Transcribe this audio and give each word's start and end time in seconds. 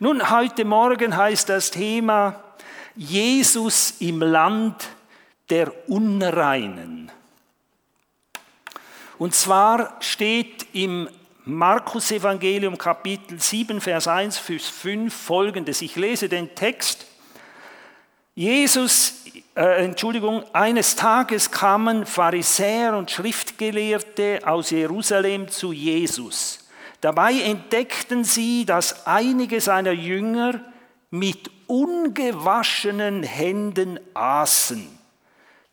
Nun, 0.00 0.30
heute 0.30 0.64
Morgen 0.64 1.16
heißt 1.16 1.48
das 1.48 1.72
Thema 1.72 2.40
Jesus 2.94 3.94
im 3.98 4.20
Land 4.20 4.90
der 5.50 5.72
Unreinen. 5.88 7.10
Und 9.18 9.34
zwar 9.34 9.96
steht 9.98 10.68
im 10.72 11.08
Markus 11.44 12.12
Evangelium 12.12 12.78
Kapitel 12.78 13.40
7, 13.40 13.80
Vers 13.80 14.06
1 14.06 14.38
bis 14.38 14.68
5 14.68 15.12
folgendes. 15.12 15.82
Ich 15.82 15.96
lese 15.96 16.28
den 16.28 16.54
Text. 16.54 17.04
Jesus, 18.36 19.24
äh, 19.56 19.84
Entschuldigung, 19.84 20.44
eines 20.52 20.94
Tages 20.94 21.50
kamen 21.50 22.06
Pharisäer 22.06 22.96
und 22.96 23.10
Schriftgelehrte 23.10 24.42
aus 24.44 24.70
Jerusalem 24.70 25.48
zu 25.48 25.72
Jesus. 25.72 26.67
Dabei 27.00 27.34
entdeckten 27.40 28.24
sie, 28.24 28.64
dass 28.64 29.06
einige 29.06 29.60
seiner 29.60 29.92
Jünger 29.92 30.60
mit 31.10 31.50
ungewaschenen 31.66 33.22
Händen 33.22 34.00
aßen. 34.14 34.98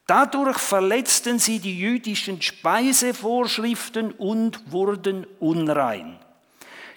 Dadurch 0.08 0.60
verletzten 0.60 1.40
sie 1.40 1.60
die 1.60 1.80
jüdischen 1.80 2.42
Speisevorschriften 2.42 4.12
und 4.12 4.72
wurden 4.72 5.26
unrein. 5.40 6.20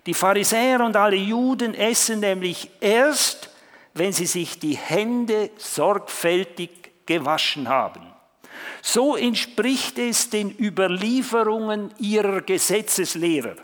Die 0.04 0.12
Pharisäer 0.14 0.80
und 0.80 0.94
alle 0.94 1.16
Juden 1.16 1.72
essen 1.74 2.20
nämlich 2.20 2.70
erst, 2.80 3.50
wenn 3.94 4.12
sie 4.12 4.26
sich 4.26 4.58
die 4.58 4.76
Hände 4.76 5.50
sorgfältig 5.56 7.06
gewaschen 7.06 7.68
haben. 7.68 8.02
So 8.82 9.16
entspricht 9.16 9.98
es 9.98 10.28
den 10.28 10.54
Überlieferungen 10.58 11.90
ihrer 11.98 12.42
Gesetzeslehrer. 12.42 13.56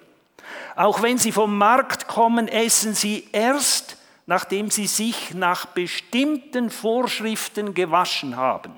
Auch 0.77 1.03
wenn 1.03 1.19
sie 1.19 1.33
vom 1.33 1.57
Markt 1.57 2.09
kommen, 2.09 2.49
essen 2.49 2.95
sie 2.95 3.29
erst, 3.33 3.97
nachdem 4.27 4.71
sie 4.71 4.87
sich 4.87 5.35
nach 5.35 5.67
bestimmten 5.67 6.71
Vorschriften 6.71 7.75
gewaschen 7.75 8.37
haben. 8.37 8.73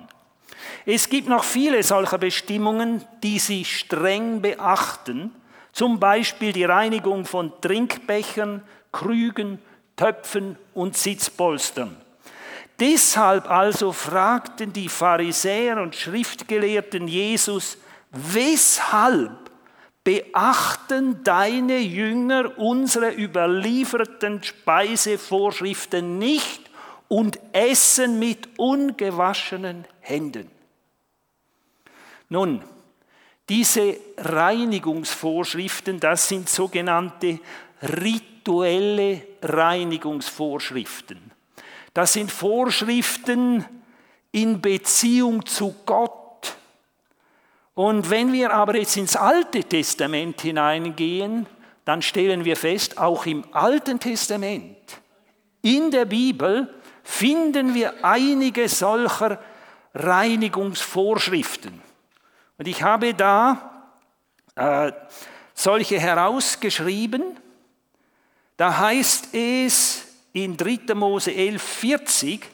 Es 0.84 1.08
gibt 1.08 1.28
noch 1.28 1.44
viele 1.44 1.82
solcher 1.82 2.18
Bestimmungen, 2.18 3.04
die 3.22 3.38
sie 3.38 3.64
streng 3.64 4.40
beachten, 4.40 5.32
zum 5.72 6.00
Beispiel 6.00 6.52
die 6.52 6.64
Reinigung 6.64 7.24
von 7.24 7.52
Trinkbechern, 7.60 8.62
Krügen, 8.92 9.58
Töpfen 9.96 10.56
und 10.74 10.96
Sitzpolstern. 10.96 11.96
Deshalb 12.78 13.50
also 13.50 13.92
fragten 13.92 14.72
die 14.72 14.88
Pharisäer 14.88 15.80
und 15.80 15.94
Schriftgelehrten 15.94 17.08
Jesus, 17.08 17.78
weshalb 18.10 19.45
beachten 20.06 21.24
deine 21.24 21.78
Jünger 21.78 22.56
unsere 22.60 23.10
überlieferten 23.12 24.40
Speisevorschriften 24.40 26.16
nicht 26.20 26.60
und 27.08 27.40
essen 27.52 28.20
mit 28.20 28.56
ungewaschenen 28.56 29.84
Händen. 29.98 30.48
Nun, 32.28 32.62
diese 33.48 33.96
Reinigungsvorschriften, 34.18 35.98
das 35.98 36.28
sind 36.28 36.48
sogenannte 36.48 37.40
rituelle 37.82 39.22
Reinigungsvorschriften. 39.42 41.32
Das 41.92 42.12
sind 42.12 42.30
Vorschriften 42.30 43.64
in 44.30 44.60
Beziehung 44.60 45.44
zu 45.44 45.74
Gott 45.84 46.25
und 47.76 48.08
wenn 48.08 48.32
wir 48.32 48.54
aber 48.54 48.78
jetzt 48.78 48.96
ins 48.96 49.16
Alte 49.16 49.62
Testament 49.62 50.40
hineingehen, 50.40 51.46
dann 51.84 52.00
stellen 52.00 52.42
wir 52.46 52.56
fest, 52.56 52.96
auch 52.96 53.26
im 53.26 53.44
Alten 53.52 54.00
Testament, 54.00 54.78
in 55.60 55.90
der 55.90 56.06
Bibel 56.06 56.74
finden 57.04 57.74
wir 57.74 58.02
einige 58.02 58.66
solcher 58.70 59.38
Reinigungsvorschriften. 59.92 61.82
Und 62.56 62.66
ich 62.66 62.82
habe 62.82 63.12
da 63.12 63.90
äh, 64.54 64.90
solche 65.52 66.00
herausgeschrieben. 66.00 67.36
Da 68.56 68.78
heißt 68.78 69.34
es 69.34 70.06
in 70.32 70.56
3. 70.56 70.94
Mose 70.94 71.34
11, 71.34 71.62
40, 71.62 72.46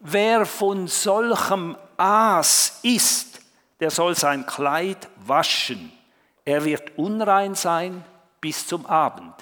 wer 0.00 0.46
von 0.46 0.86
solchem 0.88 1.76
Aas 1.98 2.80
isst, 2.82 3.31
der 3.82 3.90
soll 3.90 4.14
sein 4.14 4.46
Kleid 4.46 5.08
waschen. 5.26 5.90
Er 6.44 6.64
wird 6.64 6.96
unrein 6.96 7.56
sein 7.56 8.04
bis 8.40 8.64
zum 8.64 8.86
Abend. 8.86 9.34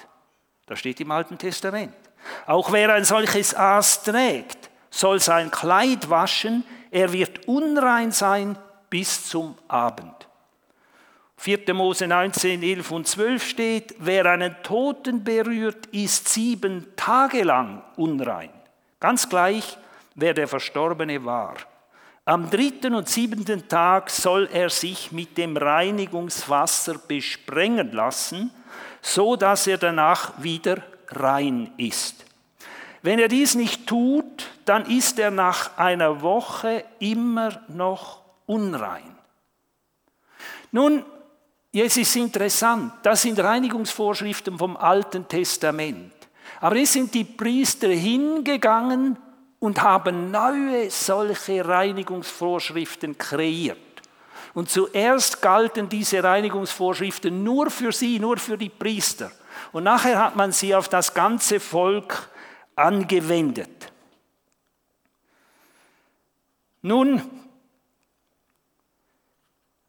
Das 0.65 0.79
steht 0.79 0.99
im 0.99 1.11
Alten 1.11 1.37
Testament. 1.37 1.93
Auch 2.47 2.71
wer 2.71 2.91
ein 2.91 3.05
solches 3.05 3.53
Aas 3.53 4.01
trägt, 4.01 4.71
soll 4.89 5.19
sein 5.19 5.51
Kleid 5.51 6.09
waschen. 6.09 6.63
Er 6.89 7.13
wird 7.13 7.47
unrein 7.47 8.11
sein 8.11 8.57
bis 8.89 9.29
zum 9.29 9.59
Abend. 9.67 10.27
4. 11.37 11.75
Mose 11.75 12.07
19, 12.07 12.63
11 12.63 12.91
und 12.91 13.07
12 13.07 13.47
steht, 13.47 13.95
wer 13.99 14.25
einen 14.25 14.55
Toten 14.63 15.23
berührt, 15.23 15.85
ist 15.91 16.29
sieben 16.29 16.87
Tage 16.95 17.43
lang 17.43 17.83
unrein. 17.95 18.49
Ganz 18.99 19.29
gleich, 19.29 19.77
wer 20.15 20.33
der 20.33 20.47
Verstorbene 20.47 21.23
war. 21.23 21.57
Am 22.25 22.51
dritten 22.51 22.93
und 22.93 23.09
siebenten 23.09 23.67
Tag 23.67 24.11
soll 24.11 24.47
er 24.53 24.69
sich 24.69 25.11
mit 25.11 25.37
dem 25.39 25.57
Reinigungswasser 25.57 26.99
besprengen 26.99 27.91
lassen, 27.93 28.51
so 29.01 29.35
dass 29.35 29.65
er 29.65 29.79
danach 29.79 30.41
wieder 30.41 30.83
rein 31.07 31.71
ist. 31.77 32.25
Wenn 33.01 33.17
er 33.17 33.27
dies 33.27 33.55
nicht 33.55 33.87
tut, 33.87 34.47
dann 34.65 34.85
ist 34.85 35.17
er 35.17 35.31
nach 35.31 35.77
einer 35.77 36.21
Woche 36.21 36.85
immer 36.99 37.63
noch 37.67 38.21
unrein. 38.45 39.15
Nun, 40.71 41.03
jetzt 41.71 41.97
ist 41.97 42.15
interessant, 42.15 42.93
das 43.01 43.23
sind 43.23 43.39
Reinigungsvorschriften 43.39 44.59
vom 44.59 44.77
Alten 44.77 45.27
Testament. 45.27 46.13
Aber 46.59 46.75
es 46.75 46.93
sind 46.93 47.13
die 47.15 47.23
Priester 47.23 47.87
hingegangen 47.87 49.17
und 49.61 49.83
haben 49.83 50.31
neue 50.31 50.89
solche 50.89 51.65
Reinigungsvorschriften 51.65 53.15
kreiert. 53.19 53.77
Und 54.55 54.71
zuerst 54.71 55.39
galten 55.39 55.87
diese 55.87 56.23
Reinigungsvorschriften 56.23 57.43
nur 57.43 57.69
für 57.69 57.91
sie, 57.91 58.19
nur 58.19 58.37
für 58.37 58.57
die 58.57 58.69
Priester. 58.69 59.31
Und 59.71 59.83
nachher 59.83 60.17
hat 60.17 60.35
man 60.35 60.51
sie 60.51 60.73
auf 60.73 60.89
das 60.89 61.13
ganze 61.13 61.59
Volk 61.59 62.27
angewendet. 62.75 63.69
Nun, 66.81 67.21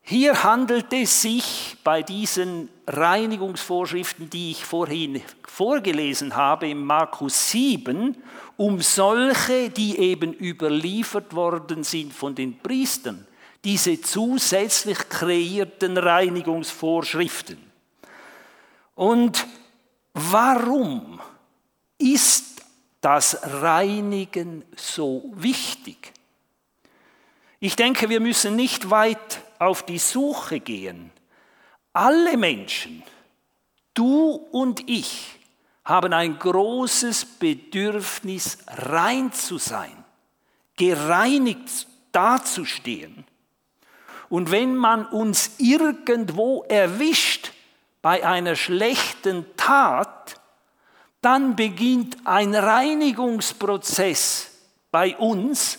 hier 0.03 0.45
handelt 0.45 0.93
es 0.93 1.23
sich 1.23 1.72
bei 1.85 2.03
diesen 2.03 2.69
Reinigungsvorschriften, 2.87 4.31
die 4.31 4.53
ich 4.53 4.65
vorhin 4.65 5.23
vorgelesen 5.47 6.37
habe, 6.37 6.69
im 6.69 6.85
Markus 6.85 7.51
7, 7.51 8.17
um 8.57 8.81
solche, 8.81 9.71
die 9.71 9.99
eben 9.99 10.33
überliefert 10.33 11.35
worden 11.35 11.85
sind 11.85 12.13
von 12.13 12.35
den 12.35 12.59
Priestern, 12.59 13.27
diese 13.65 14.01
zusätzlich 14.01 15.09
kreierten 15.09 15.99
Reinigungsvorschriften. 15.99 17.59
Und 18.95 19.47
warum 20.15 21.21
ist 21.99 22.63
das 23.01 23.39
Reinigen 23.43 24.65
so 24.77 25.33
wichtig? 25.35 26.13
Ich 27.59 27.77
denke, 27.77 28.09
wir 28.09 28.21
müssen 28.21 28.57
nicht 28.57 28.91
weit 28.91 29.41
auf 29.59 29.85
die 29.85 29.99
Suche 29.99 30.59
gehen. 30.61 31.13
Alle 31.93 32.37
Menschen, 32.37 33.03
du 33.95 34.31
und 34.51 34.89
ich, 34.89 35.39
haben 35.85 36.13
ein 36.13 36.39
großes 36.39 37.25
Bedürfnis, 37.25 38.59
rein 38.69 39.33
zu 39.33 39.59
sein, 39.59 40.05
gereinigt 40.77 41.87
dazustehen. 42.13 43.25
Und 44.29 44.51
wenn 44.51 44.75
man 44.77 45.07
uns 45.07 45.57
irgendwo 45.59 46.63
erwischt 46.69 47.53
bei 48.01 48.25
einer 48.27 48.57
schlechten 48.57 49.45
Tat, 49.57 50.41
dann 51.21 51.55
beginnt 51.57 52.17
ein 52.25 52.55
Reinigungsprozess 52.55 54.51
bei 54.91 55.17
uns, 55.17 55.79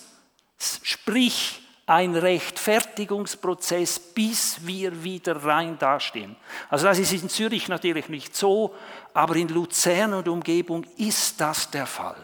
sprich 0.57 1.62
ein 1.85 2.15
Rechtfertigungsprozess, 2.15 3.99
bis 3.99 4.65
wir 4.65 5.03
wieder 5.03 5.43
rein 5.43 5.77
dastehen. 5.77 6.35
Also 6.69 6.85
das 6.87 6.99
ist 6.99 7.11
in 7.11 7.29
Zürich 7.29 7.67
natürlich 7.67 8.07
nicht 8.09 8.35
so, 8.35 8.73
aber 9.13 9.35
in 9.35 9.49
Luzern 9.49 10.13
und 10.13 10.27
Umgebung 10.27 10.85
ist 10.97 11.41
das 11.41 11.69
der 11.71 11.85
Fall. 11.85 12.15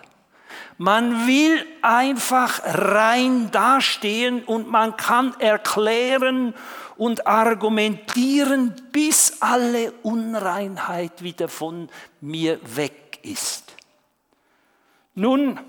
Man 0.77 1.27
will 1.27 1.65
einfach 1.81 2.61
rein 2.63 3.51
dastehen 3.51 4.43
und 4.45 4.69
man 4.69 4.95
kann 4.95 5.37
erklären 5.39 6.53
und 6.95 7.27
argumentieren, 7.27 8.73
bis 8.93 9.41
alle 9.41 9.91
Unreinheit 10.03 11.21
wieder 11.21 11.49
von 11.49 11.89
mir 12.21 12.59
weg 12.75 13.19
ist. 13.23 13.75
Nun, 15.15 15.59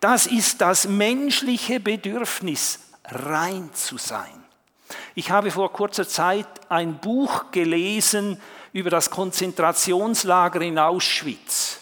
das 0.00 0.26
ist 0.26 0.60
das 0.60 0.86
menschliche 0.86 1.80
Bedürfnis, 1.80 2.80
rein 3.04 3.70
zu 3.72 3.98
sein. 3.98 4.44
Ich 5.14 5.30
habe 5.30 5.50
vor 5.50 5.72
kurzer 5.72 6.06
Zeit 6.06 6.46
ein 6.68 6.98
Buch 6.98 7.50
gelesen 7.50 8.40
über 8.72 8.90
das 8.90 9.10
Konzentrationslager 9.10 10.60
in 10.60 10.78
Auschwitz. 10.78 11.80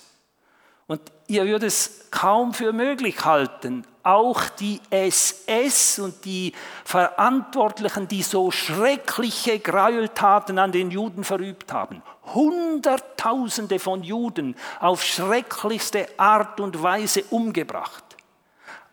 Und 0.87 1.01
ihr 1.27 1.45
würdet 1.45 1.69
es 1.69 2.07
kaum 2.11 2.55
für 2.55 2.73
möglich 2.73 3.25
halten, 3.25 3.85
auch 4.05 4.43
die 4.61 4.81
SS 4.91 5.99
und 5.99 6.25
die 6.25 6.53
Verantwortlichen, 6.85 8.07
die 8.07 8.23
so 8.23 8.51
schreckliche 8.51 9.59
Gräueltaten 9.59 10.59
an 10.59 10.73
den 10.73 10.91
Juden 10.91 11.25
verübt 11.25 11.73
haben. 11.73 12.03
Hunderttausende 12.35 13.79
von 13.79 14.03
Juden 14.03 14.55
auf 14.79 15.03
schrecklichste 15.03 16.07
Art 16.19 16.61
und 16.61 16.83
Weise 16.83 17.25
umgebracht. 17.31 18.04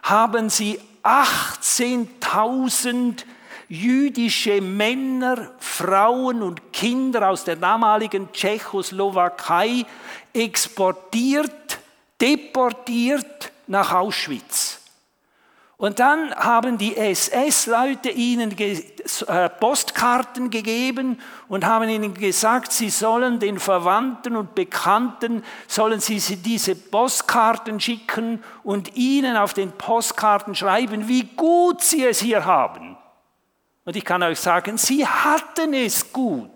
haben 0.03 0.51
sie 0.51 0.81
18.000 1.05 3.23
jüdische 3.69 4.61
Männer, 4.61 5.53
Frauen 5.59 6.43
und 6.43 6.73
Kinder 6.73 7.29
aus 7.29 7.45
der 7.45 7.57
damaligen 7.57 8.33
Tschechoslowakei 8.33 9.85
exportiert, 10.33 11.79
deportiert 12.21 13.53
nach 13.67 13.93
Auschwitz. 13.93 14.79
Und 15.77 16.01
dann 16.01 16.35
haben 16.35 16.77
die 16.77 16.97
SS-Leute 16.97 18.11
ihnen 18.11 18.53
äh, 18.59 19.49
Postkarten 19.49 20.51
gegeben 20.51 21.21
und 21.49 21.65
haben 21.65 21.89
ihnen 21.89 22.15
gesagt, 22.15 22.73
sie 22.73 22.91
sollen 22.91 23.39
den 23.39 23.61
Verwandten 23.61 24.35
und 24.35 24.57
Bekannten, 24.57 25.45
sollen 25.69 26.01
sie 26.01 26.19
diese 26.19 26.75
Postkarten 26.75 27.79
schicken 27.79 28.43
und 28.65 28.97
ihnen 28.97 29.37
auf 29.37 29.55
den 29.55 29.71
Postkarten 29.71 30.57
schreiben, 30.57 31.07
wie 31.07 31.23
gut 31.37 31.81
sie 31.81 32.05
es 32.05 32.19
hier 32.19 32.45
haben. 32.45 32.98
Und 33.89 33.97
ich 33.97 34.05
kann 34.05 34.23
euch 34.23 34.39
sagen, 34.39 34.77
sie 34.77 35.07
hatten 35.07 35.73
es 35.73 36.13
gut. 36.13 36.51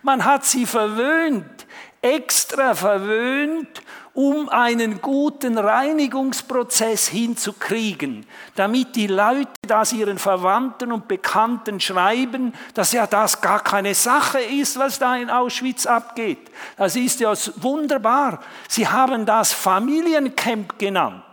Man 0.00 0.24
hat 0.24 0.46
sie 0.46 0.64
verwöhnt, 0.64 1.66
extra 2.00 2.74
verwöhnt, 2.74 3.82
um 4.14 4.48
einen 4.48 5.02
guten 5.02 5.58
Reinigungsprozess 5.58 7.08
hinzukriegen, 7.08 8.24
damit 8.54 8.96
die 8.96 9.08
Leute 9.08 9.50
das 9.68 9.92
ihren 9.92 10.16
Verwandten 10.16 10.90
und 10.90 11.06
Bekannten 11.06 11.80
schreiben, 11.80 12.54
dass 12.72 12.92
ja 12.92 13.06
das 13.06 13.42
gar 13.42 13.62
keine 13.62 13.94
Sache 13.94 14.40
ist, 14.40 14.78
was 14.78 14.98
da 14.98 15.16
in 15.16 15.28
Auschwitz 15.28 15.84
abgeht. 15.84 16.50
Das 16.78 16.96
ist 16.96 17.20
ja 17.20 17.34
wunderbar. 17.56 18.40
Sie 18.70 18.88
haben 18.88 19.26
das 19.26 19.52
Familiencamp 19.52 20.78
genannt. 20.78 21.24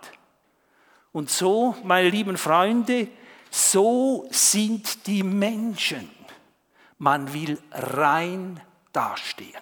Und 1.13 1.29
so, 1.29 1.77
meine 1.85 2.09
lieben 2.09 2.35
Freunde, 2.35 3.07
so 3.51 4.25
sind 4.31 5.05
die 5.05 5.21
Menschen. 5.21 6.09
Man 6.97 7.31
will 7.33 7.59
rein 7.71 8.59
dastehen. 8.93 9.61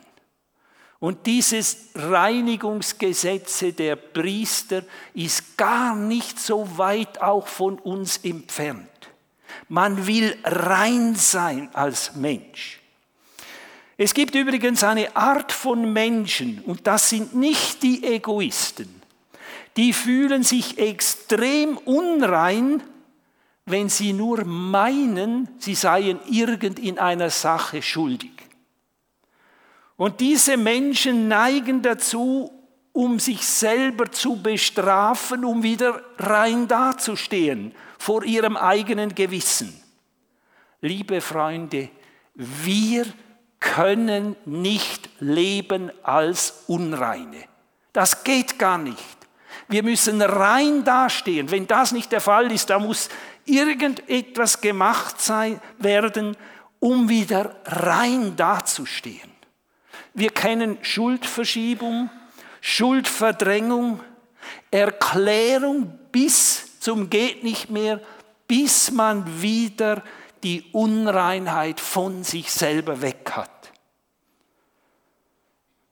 Und 1.00 1.26
dieses 1.26 1.90
Reinigungsgesetze 1.96 3.74
der 3.74 3.96
Priester 3.96 4.84
ist 5.14 5.58
gar 5.58 5.96
nicht 5.96 6.40
so 6.40 6.78
weit 6.78 7.22
auch 7.22 7.48
von 7.48 7.80
uns 7.80 8.18
entfernt. 8.18 8.90
Man 9.70 10.06
will 10.08 10.38
rein 10.44 11.16
sein 11.16 11.70
als 11.74 12.16
Mensch. 12.16 12.82
Es 13.98 14.14
gibt 14.14 14.36
übrigens 14.36 14.84
eine 14.84 15.16
Art 15.16 15.52
von 15.52 15.92
Menschen, 15.92 16.62
und 16.66 16.86
das 16.88 17.10
sind 17.10 17.36
nicht 17.36 17.84
die 17.84 18.04
Egoisten, 18.04 19.02
die 19.78 19.94
fühlen 19.94 20.44
sich 20.44 20.78
extrem 20.78 21.78
unrein, 21.78 22.84
wenn 23.70 23.90
sie 23.90 24.14
nur 24.14 24.44
meinen, 24.46 25.48
sie 25.60 25.76
seien 25.76 26.20
irgend 26.30 26.80
in 26.80 27.00
einer 27.00 27.30
Sache 27.30 27.82
schuldig. 27.82 28.32
Und 29.96 30.20
diese 30.20 30.58
Menschen 30.58 31.28
neigen 31.28 31.82
dazu, 31.82 32.52
um 32.94 33.20
sich 33.20 33.46
selber 33.46 34.12
zu 34.12 34.42
bestrafen, 34.42 35.46
um 35.46 35.64
wieder 35.64 36.02
rein 36.18 36.68
dazustehen 36.68 37.74
vor 37.98 38.24
ihrem 38.24 38.58
eigenen 38.58 39.14
Gewissen. 39.14 39.74
Liebe 40.82 41.22
Freunde, 41.22 41.90
wir 42.34 43.06
können 43.60 44.36
nicht 44.46 45.10
leben 45.20 45.92
als 46.04 46.64
Unreine. 46.68 47.44
Das 47.92 48.24
geht 48.24 48.58
gar 48.58 48.78
nicht. 48.78 49.18
Wir 49.68 49.84
müssen 49.84 50.22
rein 50.22 50.84
dastehen. 50.84 51.52
Wenn 51.52 51.68
das 51.68 51.92
nicht 51.92 52.12
der 52.12 52.22
Fall 52.22 52.52
ist, 52.52 52.70
da 52.70 52.80
muss 52.80 53.10
irgendetwas 53.50 54.62
gemacht 54.62 55.22
sein, 55.22 55.60
werden, 55.78 56.38
um 56.80 57.10
wieder 57.10 57.56
rein 57.66 58.36
dazustehen. 58.36 59.32
Wir 60.14 60.30
kennen 60.30 60.78
Schuldverschiebung, 60.82 62.10
Schuldverdrängung, 62.62 64.00
Erklärung 64.72 65.98
bis 66.12 66.80
zum 66.80 67.10
geht 67.10 67.44
nicht 67.44 67.70
mehr, 67.70 68.02
bis 68.48 68.92
man 68.92 69.42
wieder 69.42 70.04
die 70.44 70.64
Unreinheit 70.72 71.80
von 71.80 72.24
sich 72.24 72.52
selber 72.52 73.02
weg 73.02 73.32
hat. 73.34 73.72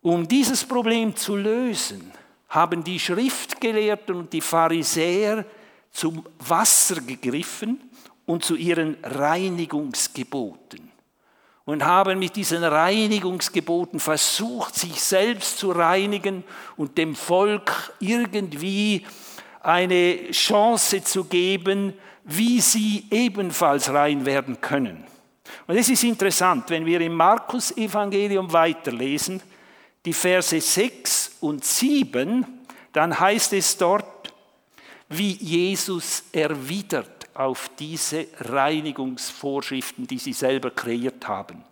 Um 0.01 0.27
dieses 0.27 0.63
Problem 0.63 1.15
zu 1.15 1.35
lösen, 1.35 2.11
haben 2.49 2.83
die 2.83 2.99
Schriftgelehrten 2.99 4.15
und 4.15 4.31
die 4.31 4.41
Pharisäer 4.41 5.45
zum 5.91 6.25
Wasser 6.39 7.01
gegriffen 7.01 7.81
und 8.25 8.43
zu 8.43 8.55
ihren 8.55 8.97
Reinigungsgeboten 9.03 10.91
und 11.67 11.83
haben 11.83 12.19
mit 12.19 12.37
diesen 12.37 12.63
Reinigungsgeboten 12.63 13.99
versucht, 13.99 14.75
sich 14.75 15.01
selbst 15.01 15.57
zu 15.57 15.71
reinigen 15.71 16.45
und 16.77 16.97
dem 16.97 17.13
Volk 17.13 17.93
irgendwie 17.99 19.05
eine 19.61 20.31
Chance 20.31 21.03
zu 21.03 21.25
geben, 21.25 21.93
wie 22.23 22.61
sie 22.61 23.05
ebenfalls 23.11 23.89
rein 23.89 24.25
werden 24.25 24.61
können. 24.61 25.03
Und 25.67 25.75
es 25.75 25.89
ist 25.89 26.05
interessant, 26.05 26.69
wenn 26.69 26.85
wir 26.85 27.01
im 27.01 27.15
Markus-Evangelium 27.15 28.53
weiterlesen, 28.53 29.41
die 30.05 30.13
Verse 30.13 30.59
6 30.59 31.37
und 31.41 31.65
7, 31.65 32.45
dann 32.93 33.19
heißt 33.19 33.51
es 33.51 33.75
dort, 33.77 34.33
wie 35.09 35.33
Jesus 35.33 36.23
erwidert 36.31 37.27
auf 37.33 37.69
diese 37.79 38.27
Reinigungsvorschriften, 38.39 40.07
die 40.07 40.17
sie 40.17 40.33
selber 40.33 40.71
kreiert 40.71 41.27
haben. 41.27 41.63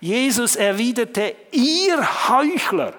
Jesus 0.00 0.56
erwiderte, 0.56 1.34
ihr 1.52 2.28
Heuchler, 2.28 2.94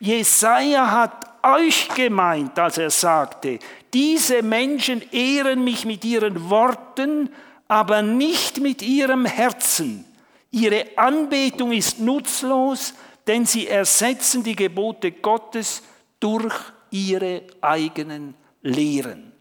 Jesaja 0.00 0.90
hat 0.90 1.44
euch 1.44 1.88
gemeint, 1.88 2.58
als 2.58 2.78
er 2.78 2.90
sagte, 2.90 3.58
diese 3.92 4.42
Menschen 4.42 5.02
ehren 5.12 5.62
mich 5.64 5.84
mit 5.84 6.04
ihren 6.04 6.48
Worten, 6.48 7.30
aber 7.68 8.02
nicht 8.02 8.60
mit 8.60 8.82
ihrem 8.82 9.24
Herzen. 9.26 10.04
Ihre 10.50 10.86
Anbetung 10.96 11.72
ist 11.72 11.98
nutzlos, 11.98 12.94
denn 13.26 13.46
sie 13.46 13.68
ersetzen 13.68 14.42
die 14.42 14.56
Gebote 14.56 15.12
Gottes 15.12 15.82
durch 16.20 16.54
ihre 16.90 17.42
eigenen 17.60 18.34
Lehren. 18.62 19.32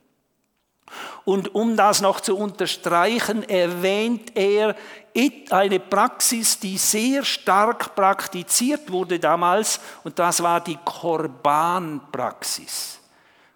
Und 1.23 1.55
um 1.55 1.77
das 1.77 2.01
noch 2.01 2.19
zu 2.19 2.35
unterstreichen, 2.35 3.47
erwähnt 3.47 4.35
er 4.35 4.75
eine 5.49 5.79
Praxis, 5.79 6.59
die 6.59 6.77
sehr 6.77 7.23
stark 7.23 7.95
praktiziert 7.95 8.91
wurde 8.91 9.19
damals, 9.19 9.79
und 10.03 10.19
das 10.19 10.43
war 10.43 10.59
die 10.61 10.77
Korbanpraxis. 10.83 12.99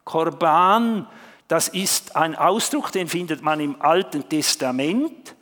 Korban, 0.04 1.08
das 1.48 1.70
ist 1.70 2.16
ein 2.16 2.36
Ausdruck, 2.36 2.92
den 2.92 3.08
findet 3.08 3.42
man 3.42 3.60
im 3.60 3.82
Alten 3.82 4.30
Testament. 4.30 5.34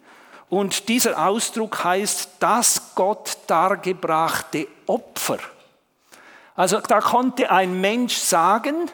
Und 0.50 0.88
dieser 0.88 1.28
Ausdruck 1.28 1.84
heißt 1.84 2.30
das 2.40 2.96
Gott 2.96 3.38
dargebrachte 3.48 4.68
Opfer. 4.86 5.40
Also 6.56 6.80
da 6.80 7.02
konnte 7.02 7.50
ein 7.50 7.82
Mensch 7.82 8.16
sagen, 8.16 8.90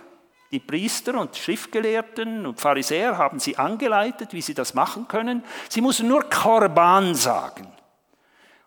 die 0.52 0.60
Priester 0.60 1.20
und 1.20 1.36
Schriftgelehrten 1.36 2.46
und 2.46 2.60
Pharisäer 2.60 3.18
haben 3.18 3.40
sie 3.40 3.58
angeleitet, 3.58 4.34
wie 4.34 4.42
sie 4.42 4.56
das 4.56 4.74
machen 4.74 5.08
können. 5.08 5.44
Sie 5.70 5.82
mussten 5.82 6.08
nur 6.08 6.28
Korban 6.30 7.14
sagen. 7.14 7.68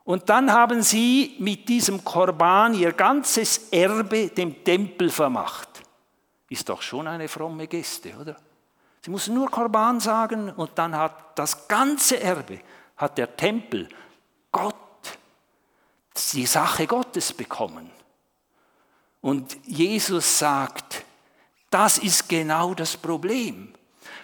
Und 0.04 0.28
dann 0.28 0.52
haben 0.52 0.82
sie 0.82 1.36
mit 1.38 1.68
diesem 1.68 2.04
Korban 2.04 2.74
ihr 2.74 2.92
ganzes 2.92 3.68
Erbe 3.70 4.28
dem 4.28 4.64
Tempel 4.64 5.10
vermacht. 5.10 5.68
Ist 6.48 6.68
doch 6.68 6.82
schon 6.82 7.06
eine 7.06 7.28
fromme 7.28 7.66
Geste, 7.66 8.14
oder? 8.16 8.36
Sie 9.04 9.10
mussten 9.10 9.34
nur 9.34 9.50
Korban 9.50 9.98
sagen 9.98 10.50
und 10.50 10.70
dann 10.76 10.96
hat 10.96 11.36
das 11.36 11.66
ganze 11.66 12.20
Erbe, 12.20 12.60
hat 12.96 13.18
der 13.18 13.36
Tempel 13.36 13.88
Gott, 14.52 14.76
die 16.32 16.46
Sache 16.46 16.86
Gottes 16.86 17.32
bekommen. 17.32 17.90
Und 19.20 19.56
Jesus 19.66 20.38
sagt, 20.38 21.04
das 21.72 21.98
ist 21.98 22.28
genau 22.28 22.74
das 22.74 22.96
Problem. 22.96 23.72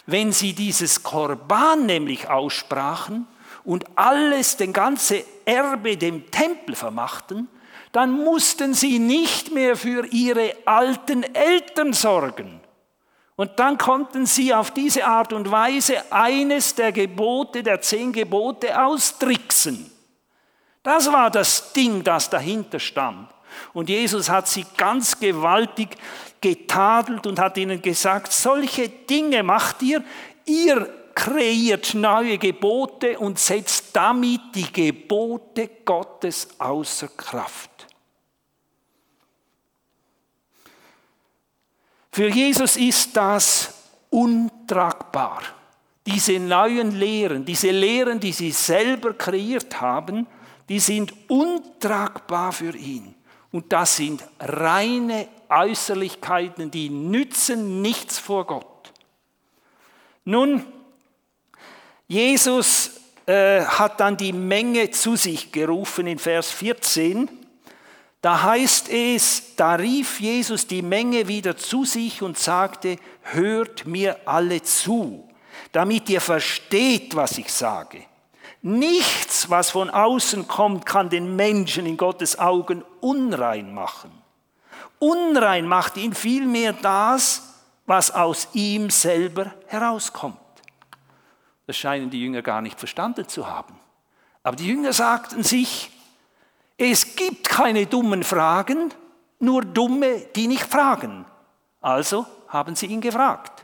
Wenn 0.06 0.32
sie 0.32 0.52
dieses 0.52 1.02
Korban 1.02 1.86
nämlich 1.86 2.28
aussprachen 2.28 3.26
und 3.64 3.84
alles, 3.96 4.56
den 4.56 4.72
ganze 4.72 5.24
Erbe 5.44 5.96
dem 5.96 6.30
Tempel 6.30 6.74
vermachten, 6.74 7.48
dann 7.92 8.12
mussten 8.12 8.74
sie 8.74 8.98
nicht 8.98 9.52
mehr 9.52 9.76
für 9.76 10.06
ihre 10.06 10.54
alten 10.66 11.22
Eltern 11.22 11.92
sorgen. 11.92 12.60
Und 13.36 13.58
dann 13.58 13.78
konnten 13.78 14.26
sie 14.26 14.52
auf 14.52 14.70
diese 14.72 15.06
Art 15.06 15.32
und 15.32 15.50
Weise 15.50 16.12
eines 16.12 16.74
der 16.74 16.92
Gebote, 16.92 17.62
der 17.62 17.80
zehn 17.80 18.12
Gebote 18.12 18.82
austricksen. 18.82 19.90
Das 20.82 21.12
war 21.12 21.30
das 21.30 21.72
Ding, 21.72 22.02
das 22.02 22.30
dahinter 22.30 22.80
stand. 22.80 23.28
Und 23.72 23.88
Jesus 23.88 24.28
hat 24.28 24.48
sie 24.48 24.64
ganz 24.76 25.18
gewaltig 25.18 25.96
getadelt 26.40 27.26
und 27.26 27.38
hat 27.38 27.56
ihnen 27.56 27.82
gesagt, 27.82 28.32
solche 28.32 28.88
Dinge 28.88 29.42
macht 29.42 29.82
ihr, 29.82 30.02
ihr 30.46 30.88
kreiert 31.14 31.94
neue 31.94 32.38
Gebote 32.38 33.18
und 33.18 33.38
setzt 33.38 33.94
damit 33.94 34.40
die 34.54 34.72
Gebote 34.72 35.68
Gottes 35.84 36.48
außer 36.58 37.08
Kraft. 37.08 37.70
Für 42.12 42.28
Jesus 42.28 42.76
ist 42.76 43.16
das 43.16 43.74
untragbar. 44.10 45.42
Diese 46.06 46.38
neuen 46.38 46.92
Lehren, 46.92 47.44
diese 47.44 47.70
Lehren, 47.70 48.18
die 48.18 48.32
sie 48.32 48.50
selber 48.50 49.12
kreiert 49.14 49.80
haben, 49.80 50.26
die 50.68 50.80
sind 50.80 51.12
untragbar 51.28 52.52
für 52.52 52.76
ihn. 52.76 53.14
Und 53.50 53.72
das 53.72 53.96
sind 53.96 54.22
reine 54.38 55.28
Äußerlichkeiten, 55.48 56.70
die 56.70 56.90
nützen 56.90 57.80
nichts 57.80 58.18
vor 58.18 58.46
Gott. 58.46 58.92
Nun, 60.24 60.64
Jesus 62.06 63.00
äh, 63.26 63.64
hat 63.64 64.00
dann 64.00 64.16
die 64.16 64.32
Menge 64.32 64.90
zu 64.90 65.16
sich 65.16 65.52
gerufen 65.52 66.06
in 66.06 66.18
Vers 66.18 66.50
14. 66.50 67.28
Da 68.20 68.42
heißt 68.42 68.90
es, 68.90 69.54
da 69.56 69.74
rief 69.76 70.20
Jesus 70.20 70.66
die 70.66 70.82
Menge 70.82 71.28
wieder 71.28 71.56
zu 71.56 71.84
sich 71.84 72.20
und 72.20 72.38
sagte, 72.38 72.96
hört 73.22 73.86
mir 73.86 74.18
alle 74.26 74.62
zu, 74.62 75.28
damit 75.72 76.10
ihr 76.10 76.20
versteht, 76.20 77.14
was 77.14 77.38
ich 77.38 77.52
sage. 77.52 78.07
Nichts, 78.68 79.48
was 79.48 79.70
von 79.70 79.88
außen 79.88 80.46
kommt, 80.46 80.84
kann 80.84 81.08
den 81.08 81.36
Menschen 81.36 81.86
in 81.86 81.96
Gottes 81.96 82.38
Augen 82.38 82.84
unrein 83.00 83.72
machen. 83.72 84.10
Unrein 84.98 85.66
macht 85.66 85.96
ihn 85.96 86.12
vielmehr 86.12 86.74
das, 86.74 87.54
was 87.86 88.10
aus 88.10 88.48
ihm 88.52 88.90
selber 88.90 89.54
herauskommt. 89.68 90.36
Das 91.66 91.78
scheinen 91.78 92.10
die 92.10 92.20
Jünger 92.20 92.42
gar 92.42 92.60
nicht 92.60 92.78
verstanden 92.78 93.26
zu 93.26 93.46
haben. 93.46 93.74
Aber 94.42 94.56
die 94.56 94.66
Jünger 94.66 94.92
sagten 94.92 95.42
sich, 95.42 95.90
es 96.76 97.16
gibt 97.16 97.48
keine 97.48 97.86
dummen 97.86 98.22
Fragen, 98.22 98.92
nur 99.38 99.64
dumme, 99.64 100.26
die 100.36 100.46
nicht 100.46 100.64
fragen. 100.64 101.24
Also 101.80 102.26
haben 102.48 102.76
sie 102.76 102.84
ihn 102.84 103.00
gefragt 103.00 103.57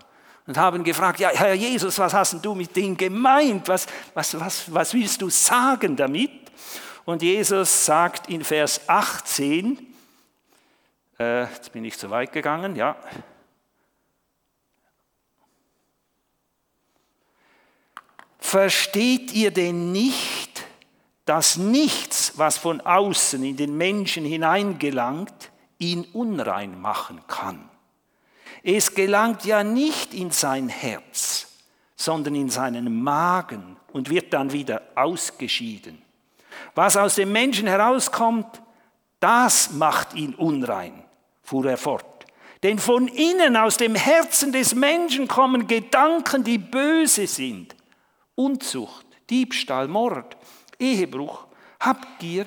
und 0.46 0.56
haben 0.58 0.84
gefragt, 0.84 1.20
ja, 1.20 1.30
Herr 1.30 1.54
Jesus, 1.54 1.98
was 1.98 2.12
hast 2.12 2.44
du 2.44 2.54
mit 2.54 2.74
denen 2.76 2.96
gemeint? 2.96 3.66
Was, 3.68 3.86
was, 4.12 4.38
was, 4.38 4.72
was 4.72 4.94
willst 4.94 5.22
du 5.22 5.30
sagen 5.30 5.96
damit? 5.96 6.30
Und 7.04 7.22
Jesus 7.22 7.84
sagt 7.84 8.28
in 8.28 8.44
Vers 8.44 8.88
18, 8.88 9.94
äh, 11.18 11.44
jetzt 11.44 11.72
bin 11.72 11.84
ich 11.84 11.98
zu 11.98 12.10
weit 12.10 12.32
gegangen, 12.32 12.76
ja. 12.76 12.96
Versteht 18.38 19.32
ihr 19.32 19.50
denn 19.50 19.92
nicht, 19.92 20.66
dass 21.24 21.56
nichts, 21.56 22.34
was 22.36 22.58
von 22.58 22.82
außen 22.82 23.42
in 23.42 23.56
den 23.56 23.76
Menschen 23.76 24.24
hineingelangt, 24.24 25.50
ihn 25.78 26.04
unrein 26.12 26.78
machen 26.80 27.20
kann? 27.26 27.70
Es 28.66 28.94
gelangt 28.94 29.44
ja 29.44 29.62
nicht 29.62 30.14
in 30.14 30.30
sein 30.30 30.70
Herz, 30.70 31.46
sondern 31.96 32.34
in 32.34 32.48
seinen 32.48 33.02
Magen 33.02 33.76
und 33.92 34.08
wird 34.08 34.32
dann 34.32 34.52
wieder 34.52 34.80
ausgeschieden. 34.94 36.00
Was 36.74 36.96
aus 36.96 37.16
dem 37.16 37.30
Menschen 37.30 37.68
herauskommt, 37.68 38.62
das 39.20 39.72
macht 39.72 40.14
ihn 40.14 40.34
unrein, 40.34 41.04
fuhr 41.42 41.66
er 41.66 41.76
fort. 41.76 42.06
Denn 42.62 42.78
von 42.78 43.06
innen, 43.06 43.58
aus 43.58 43.76
dem 43.76 43.94
Herzen 43.94 44.50
des 44.50 44.74
Menschen 44.74 45.28
kommen 45.28 45.66
Gedanken, 45.66 46.42
die 46.42 46.56
böse 46.56 47.26
sind. 47.26 47.76
Unzucht, 48.34 49.06
Diebstahl, 49.28 49.88
Mord, 49.88 50.38
Ehebruch, 50.78 51.46
Habgier, 51.80 52.46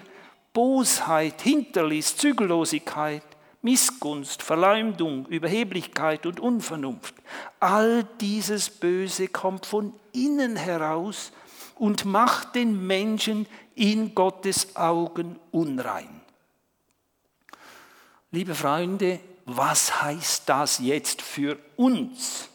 Bosheit, 0.52 1.44
Hinterlist, 1.44 2.20
Zügellosigkeit, 2.20 3.22
Missgunst, 3.62 4.44
Verleumdung, 4.44 5.26
Überheblichkeit 5.28 6.26
und 6.26 6.40
Unvernunft. 6.40 7.16
All 7.60 8.04
dieses 8.22 8.70
Böse 8.70 9.28
kommt 9.28 9.66
von 9.66 9.94
innen 10.14 10.56
heraus 10.56 11.32
und 11.76 12.06
macht 12.06 12.56
den 12.56 12.86
Menschen 12.86 13.48
in 13.76 14.14
Gottes 14.16 14.76
Augen 14.76 15.40
unrein. 15.52 16.22
Liebe 18.32 18.56
Freunde, 18.56 19.20
was 19.46 20.02
heißt 20.02 20.48
das 20.48 20.80
jetzt 20.80 21.22
für 21.22 21.58
uns? 21.76 22.50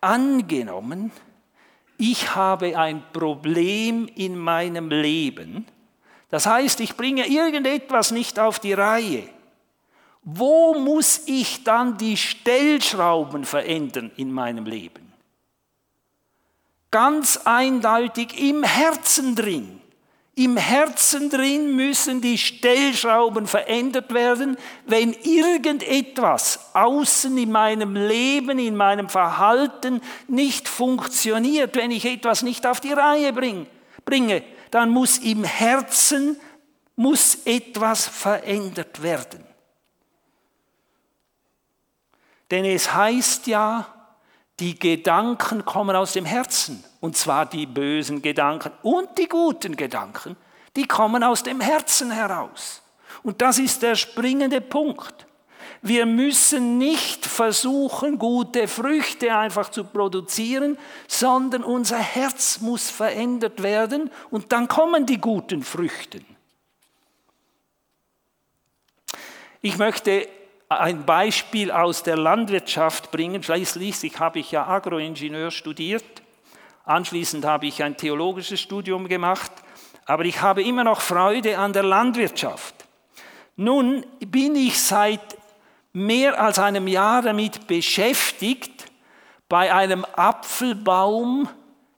Angenommen, 0.00 1.12
ich 1.98 2.34
habe 2.34 2.76
ein 2.76 3.04
Problem 3.12 4.08
in 4.08 4.38
meinem 4.38 4.88
Leben, 4.88 5.66
das 6.30 6.46
heißt, 6.46 6.80
ich 6.80 6.96
bringe 6.96 7.26
irgendetwas 7.26 8.10
nicht 8.10 8.38
auf 8.38 8.58
die 8.58 8.72
Reihe 8.72 9.28
wo 10.22 10.74
muss 10.74 11.22
ich 11.26 11.64
dann 11.64 11.98
die 11.98 12.16
Stellschrauben 12.16 13.44
verändern 13.44 14.12
in 14.16 14.32
meinem 14.32 14.66
Leben? 14.66 15.12
Ganz 16.92 17.40
eindeutig 17.44 18.38
im 18.38 18.62
Herzen 18.62 19.34
drin. 19.34 19.80
Im 20.34 20.56
Herzen 20.56 21.28
drin 21.28 21.76
müssen 21.76 22.22
die 22.22 22.38
Stellschrauben 22.38 23.46
verändert 23.46 24.14
werden, 24.14 24.56
wenn 24.86 25.12
irgendetwas 25.12 26.70
außen 26.72 27.36
in 27.36 27.52
meinem 27.52 27.96
Leben, 27.96 28.58
in 28.58 28.76
meinem 28.76 29.10
Verhalten 29.10 30.00
nicht 30.28 30.68
funktioniert, 30.68 31.76
wenn 31.76 31.90
ich 31.90 32.06
etwas 32.06 32.42
nicht 32.42 32.66
auf 32.66 32.80
die 32.80 32.94
Reihe 32.94 33.32
bringe, 34.04 34.42
dann 34.70 34.88
muss 34.88 35.18
im 35.18 35.44
Herzen 35.44 36.40
muss 36.96 37.38
etwas 37.44 38.06
verändert 38.06 39.02
werden. 39.02 39.51
Denn 42.52 42.66
es 42.66 42.92
heißt 42.92 43.46
ja, 43.46 43.86
die 44.60 44.78
Gedanken 44.78 45.64
kommen 45.64 45.96
aus 45.96 46.12
dem 46.12 46.26
Herzen. 46.26 46.84
Und 47.00 47.16
zwar 47.16 47.46
die 47.46 47.64
bösen 47.64 48.20
Gedanken 48.20 48.70
und 48.82 49.16
die 49.16 49.26
guten 49.26 49.74
Gedanken, 49.74 50.36
die 50.76 50.86
kommen 50.86 51.24
aus 51.24 51.42
dem 51.42 51.62
Herzen 51.62 52.10
heraus. 52.10 52.82
Und 53.22 53.40
das 53.40 53.58
ist 53.58 53.80
der 53.82 53.94
springende 53.94 54.60
Punkt. 54.60 55.26
Wir 55.80 56.04
müssen 56.04 56.76
nicht 56.76 57.24
versuchen, 57.24 58.18
gute 58.18 58.68
Früchte 58.68 59.34
einfach 59.34 59.70
zu 59.70 59.84
produzieren, 59.84 60.76
sondern 61.08 61.64
unser 61.64 61.98
Herz 61.98 62.60
muss 62.60 62.90
verändert 62.90 63.62
werden 63.62 64.10
und 64.30 64.52
dann 64.52 64.68
kommen 64.68 65.06
die 65.06 65.18
guten 65.18 65.62
Früchte. 65.62 66.20
Ich 69.62 69.78
möchte 69.78 70.28
ein 70.80 71.04
Beispiel 71.04 71.70
aus 71.70 72.02
der 72.02 72.16
Landwirtschaft 72.16 73.10
bringen. 73.10 73.42
Schließlich 73.42 74.18
habe 74.18 74.38
ich 74.38 74.50
ja 74.50 74.66
Agroingenieur 74.66 75.50
studiert. 75.50 76.04
Anschließend 76.84 77.44
habe 77.44 77.66
ich 77.66 77.82
ein 77.82 77.96
theologisches 77.96 78.60
Studium 78.60 79.08
gemacht. 79.08 79.52
Aber 80.06 80.24
ich 80.24 80.40
habe 80.40 80.62
immer 80.62 80.84
noch 80.84 81.00
Freude 81.00 81.58
an 81.58 81.72
der 81.72 81.84
Landwirtschaft. 81.84 82.74
Nun 83.56 84.04
bin 84.18 84.56
ich 84.56 84.80
seit 84.80 85.20
mehr 85.92 86.40
als 86.40 86.58
einem 86.58 86.88
Jahr 86.88 87.22
damit 87.22 87.66
beschäftigt, 87.66 88.86
bei 89.48 89.72
einem 89.72 90.06
Apfelbaum, 90.16 91.48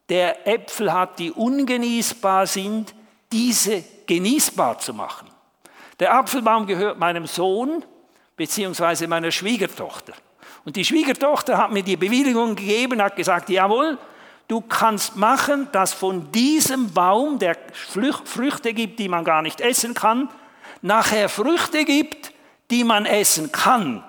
der 0.08 0.46
Äpfel 0.46 0.92
hat, 0.92 1.18
die 1.18 1.30
ungenießbar 1.30 2.46
sind, 2.46 2.94
diese 3.32 3.84
genießbar 4.06 4.78
zu 4.78 4.92
machen. 4.92 5.30
Der 6.00 6.12
Apfelbaum 6.14 6.66
gehört 6.66 6.98
meinem 6.98 7.26
Sohn 7.26 7.84
beziehungsweise 8.36 9.06
meiner 9.06 9.30
Schwiegertochter. 9.30 10.14
Und 10.64 10.76
die 10.76 10.84
Schwiegertochter 10.84 11.58
hat 11.58 11.72
mir 11.72 11.82
die 11.82 11.96
Bewilligung 11.96 12.56
gegeben, 12.56 13.02
hat 13.02 13.16
gesagt, 13.16 13.50
jawohl, 13.50 13.98
du 14.48 14.60
kannst 14.60 15.16
machen, 15.16 15.68
dass 15.72 15.92
von 15.92 16.32
diesem 16.32 16.92
Baum, 16.92 17.38
der 17.38 17.56
Früchte 17.72 18.72
gibt, 18.72 18.98
die 18.98 19.08
man 19.08 19.24
gar 19.24 19.42
nicht 19.42 19.60
essen 19.60 19.94
kann, 19.94 20.28
nachher 20.82 21.28
Früchte 21.28 21.84
gibt, 21.84 22.32
die 22.70 22.84
man 22.84 23.06
essen 23.06 23.52
kann. 23.52 24.02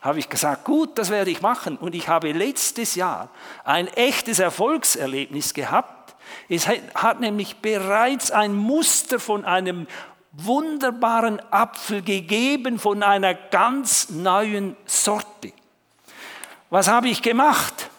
Habe 0.00 0.20
ich 0.20 0.28
gesagt, 0.28 0.64
gut, 0.64 0.96
das 0.96 1.10
werde 1.10 1.30
ich 1.30 1.42
machen. 1.42 1.76
Und 1.76 1.94
ich 1.94 2.08
habe 2.08 2.32
letztes 2.32 2.94
Jahr 2.94 3.30
ein 3.64 3.88
echtes 3.88 4.38
Erfolgserlebnis 4.38 5.54
gehabt. 5.54 6.14
Es 6.48 6.68
hat 6.68 7.20
nämlich 7.20 7.56
bereits 7.56 8.30
ein 8.30 8.54
Muster 8.54 9.18
von 9.18 9.44
einem 9.44 9.86
wunderbaren 10.32 11.40
Apfel 11.50 12.02
gegeben 12.02 12.78
von 12.78 13.02
einer 13.02 13.34
ganz 13.34 14.10
neuen 14.10 14.76
Sorte. 14.86 15.52
Was 16.70 16.88
habe 16.88 17.08
ich 17.08 17.22
gemacht? 17.22 17.90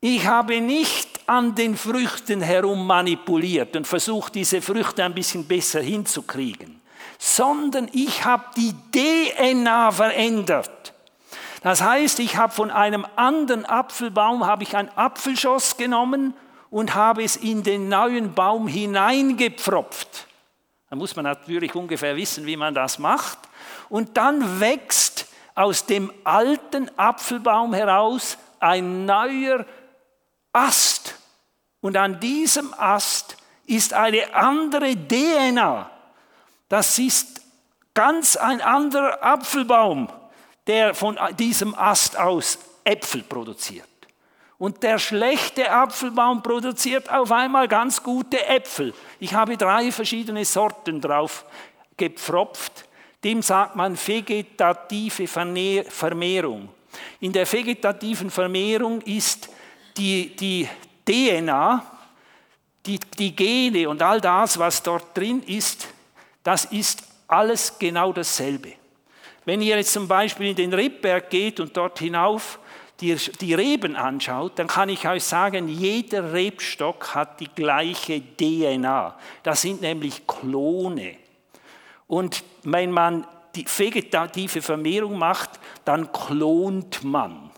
Ich 0.00 0.26
habe 0.26 0.60
nicht 0.60 1.28
an 1.28 1.54
den 1.54 1.76
Früchten 1.76 2.40
herum 2.40 2.86
manipuliert 2.86 3.74
und 3.74 3.86
versucht, 3.86 4.34
diese 4.34 4.62
Früchte 4.62 5.02
ein 5.02 5.14
bisschen 5.14 5.46
besser 5.46 5.80
hinzukriegen, 5.80 6.80
sondern 7.18 7.88
ich 7.92 8.24
habe 8.24 8.44
die 8.56 8.74
DNA 8.92 9.90
verändert. 9.90 10.92
Das 11.62 11.82
heißt, 11.82 12.20
ich 12.20 12.36
habe 12.36 12.52
von 12.52 12.70
einem 12.70 13.06
anderen 13.16 13.64
Apfelbaum 13.64 14.46
habe 14.46 14.62
ich 14.62 14.76
ein 14.76 14.88
Apfelschoss 14.96 15.76
genommen 15.76 16.34
und 16.70 16.94
habe 16.94 17.24
es 17.24 17.36
in 17.36 17.62
den 17.62 17.88
neuen 17.88 18.34
Baum 18.34 18.68
hineingepfropft. 18.68 20.25
Muss 20.96 21.16
man 21.16 21.24
natürlich 21.24 21.74
ungefähr 21.74 22.16
wissen, 22.16 22.46
wie 22.46 22.56
man 22.56 22.74
das 22.74 22.98
macht. 22.98 23.38
Und 23.88 24.16
dann 24.16 24.60
wächst 24.60 25.26
aus 25.54 25.86
dem 25.86 26.12
alten 26.24 26.90
Apfelbaum 26.98 27.72
heraus 27.74 28.38
ein 28.60 29.06
neuer 29.06 29.64
Ast. 30.52 31.14
Und 31.80 31.96
an 31.96 32.20
diesem 32.20 32.74
Ast 32.74 33.36
ist 33.66 33.92
eine 33.92 34.34
andere 34.34 34.94
DNA. 34.94 35.90
Das 36.68 36.98
ist 36.98 37.40
ganz 37.94 38.36
ein 38.36 38.60
anderer 38.60 39.22
Apfelbaum, 39.22 40.08
der 40.66 40.94
von 40.94 41.18
diesem 41.38 41.74
Ast 41.74 42.16
aus 42.16 42.58
Äpfel 42.84 43.22
produziert. 43.22 43.88
Und 44.58 44.82
der 44.82 44.98
schlechte 44.98 45.70
Apfelbaum 45.70 46.42
produziert 46.42 47.10
auf 47.10 47.30
einmal 47.30 47.68
ganz 47.68 48.02
gute 48.02 48.46
Äpfel. 48.46 48.94
Ich 49.20 49.34
habe 49.34 49.56
drei 49.56 49.92
verschiedene 49.92 50.44
Sorten 50.44 51.00
drauf 51.00 51.44
gepfropft. 51.96 52.86
Dem 53.22 53.42
sagt 53.42 53.76
man 53.76 53.96
vegetative 53.96 55.26
Vermehrung. 55.26 56.68
In 57.20 57.32
der 57.32 57.50
vegetativen 57.50 58.30
Vermehrung 58.30 59.02
ist 59.02 59.50
die, 59.96 60.34
die 60.36 60.68
DNA, 61.04 61.84
die, 62.86 62.98
die 63.18 63.34
Gene 63.34 63.88
und 63.88 64.00
all 64.00 64.20
das, 64.20 64.58
was 64.58 64.82
dort 64.82 65.16
drin 65.16 65.42
ist, 65.42 65.88
das 66.42 66.66
ist 66.66 67.02
alles 67.28 67.78
genau 67.78 68.12
dasselbe. 68.12 68.72
Wenn 69.44 69.60
ihr 69.60 69.76
jetzt 69.76 69.92
zum 69.92 70.08
Beispiel 70.08 70.50
in 70.50 70.56
den 70.56 70.72
Rebberg 70.72 71.30
geht 71.30 71.60
und 71.60 71.76
dort 71.76 71.98
hinauf 71.98 72.58
die, 73.00 73.54
Reben 73.54 73.94
anschaut, 73.94 74.58
dann 74.58 74.68
kann 74.68 74.88
ich 74.88 75.06
euch 75.06 75.24
sagen, 75.24 75.68
jeder 75.68 76.32
Rebstock 76.32 77.14
hat 77.14 77.40
die 77.40 77.48
gleiche 77.48 78.22
DNA. 78.36 79.14
Das 79.42 79.62
sind 79.62 79.82
nämlich 79.82 80.26
Klone. 80.26 81.16
Und 82.06 82.42
wenn 82.62 82.90
man 82.90 83.26
die 83.54 83.66
vegetative 83.66 84.62
Vermehrung 84.62 85.18
macht, 85.18 85.50
dann 85.84 86.10
klont 86.12 87.02
man. 87.04 87.50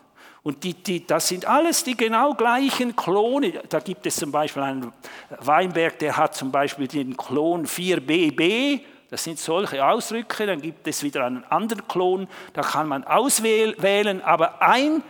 Und 0.43 0.65
die, 0.65 0.75
die, 0.75 1.07
das 1.07 1.29
sind 1.29 1.45
alles 1.45 1.85
die 1.85 1.97
genau 1.97 2.35
gleichen 2.35 2.97
Klone. 2.97 3.61
Da 3.69 3.81
gibt 3.81 4.07
es 4.07 4.17
zum 4.17 4.33
Beispiel 4.33 4.63
einen 4.63 4.93
Weinberg, 5.41 5.99
der 5.99 6.17
hat 6.17 6.35
zum 6.35 6.51
Beispiel 6.51 6.89
den 6.89 7.17
Klon 7.17 7.67
4BB. 7.67 8.81
Das 9.11 9.25
sind 9.25 9.39
solche 9.39 9.85
Ausdrücke. 9.85 10.47
Dann 10.47 10.61
gibt 10.61 10.87
es 10.87 11.03
wieder 11.03 11.25
einen 11.25 11.45
anderen 11.45 11.87
Klon. 11.87 12.29
Da 12.53 12.63
kann 12.63 12.89
man 12.89 13.05
auswählen. 13.05 14.23
Aber 14.23 14.63
ein 14.63 15.03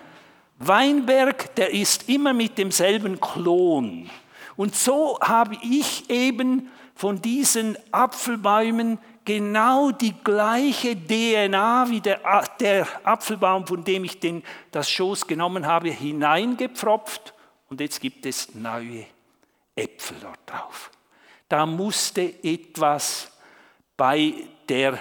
Weinberg, 0.58 1.54
der 1.54 1.72
ist 1.72 2.08
immer 2.08 2.32
mit 2.32 2.58
demselben 2.58 3.20
Klon. 3.20 4.10
Und 4.56 4.74
so 4.74 5.18
habe 5.20 5.56
ich 5.62 6.10
eben 6.10 6.70
von 6.94 7.22
diesen 7.22 7.78
Apfelbäumen 7.92 8.98
genau 9.24 9.92
die 9.92 10.14
gleiche 10.24 10.96
DNA 10.96 11.90
wie 11.90 12.00
der, 12.00 12.20
der 12.58 12.88
Apfelbaum, 13.04 13.66
von 13.68 13.84
dem 13.84 14.02
ich 14.02 14.18
den, 14.18 14.42
das 14.72 14.90
Schoß 14.90 15.28
genommen 15.28 15.66
habe, 15.66 15.90
hineingepfropft. 15.90 17.34
Und 17.70 17.80
jetzt 17.80 18.00
gibt 18.00 18.26
es 18.26 18.54
neue 18.54 19.04
Äpfel 19.76 20.16
dort 20.20 20.40
drauf. 20.46 20.90
Da 21.48 21.66
musste 21.66 22.22
etwas 22.42 23.30
bei 23.96 24.34
der 24.68 24.98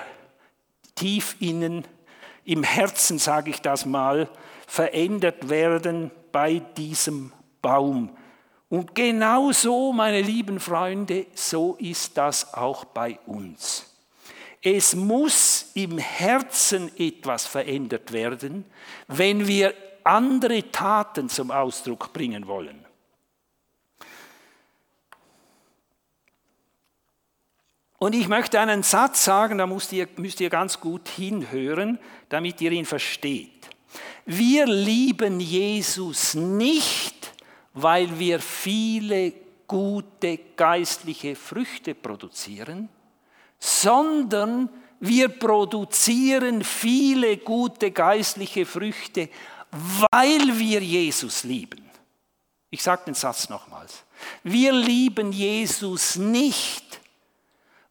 tief 0.93 1.35
innen, 1.39 1.85
im 2.45 2.63
Herzen 2.63 3.17
sage 3.17 3.49
ich 3.49 3.61
das 3.61 3.85
mal, 3.85 4.29
verändert 4.67 5.49
werden 5.49 6.12
bei 6.32 6.60
diesem 6.60 7.34
Baum. 7.62 8.15
Und 8.69 8.93
genau 8.93 9.51
so, 9.51 9.93
meine 9.93 10.21
lieben 10.21 10.60
Freunde, 10.60 11.25
so 11.34 11.75
ist 11.80 12.17
das 12.17 12.53
auch 12.53 12.86
bei 12.86 13.17
uns. 13.25 13.86
Es 14.62 14.93
muss 14.93 15.71
im 15.73 15.97
Herzen 15.97 16.91
etwas 16.97 17.47
verändert 17.47 18.12
werden, 18.12 18.65
wenn 19.08 19.47
wir 19.47 19.73
andere 20.03 20.69
Taten 20.71 21.30
zum 21.30 21.51
Ausdruck 21.51 22.12
bringen 22.12 22.47
wollen. 22.47 22.86
Und 27.99 28.13
ich 28.13 28.27
möchte 28.27 28.60
einen 28.60 28.84
Satz 28.84 29.23
sagen, 29.23 29.58
da 29.58 29.65
müsst 29.65 29.91
ihr, 29.91 30.08
müsst 30.17 30.39
ihr 30.39 30.49
ganz 30.49 30.80
gut 30.80 31.08
hinhören, 31.08 31.97
damit 32.30 32.62
ihr 32.62 32.71
ihn 32.71 32.86
versteht. 32.86 33.56
Wir 34.29 34.65
lieben 34.65 35.39
Jesus 35.39 36.33
nicht, 36.33 37.33
weil 37.73 38.19
wir 38.19 38.41
viele 38.41 39.31
gute 39.65 40.37
geistliche 40.57 41.33
Früchte 41.33 41.95
produzieren, 41.95 42.89
sondern 43.57 44.69
wir 44.99 45.29
produzieren 45.29 46.61
viele 46.61 47.37
gute 47.37 47.91
geistliche 47.91 48.65
Früchte, 48.65 49.29
weil 50.11 50.59
wir 50.59 50.81
Jesus 50.81 51.45
lieben. 51.45 51.89
Ich 52.69 52.83
sage 52.83 53.03
den 53.05 53.13
Satz 53.13 53.47
nochmals. 53.47 54.03
Wir 54.43 54.73
lieben 54.73 55.31
Jesus 55.31 56.17
nicht, 56.17 56.99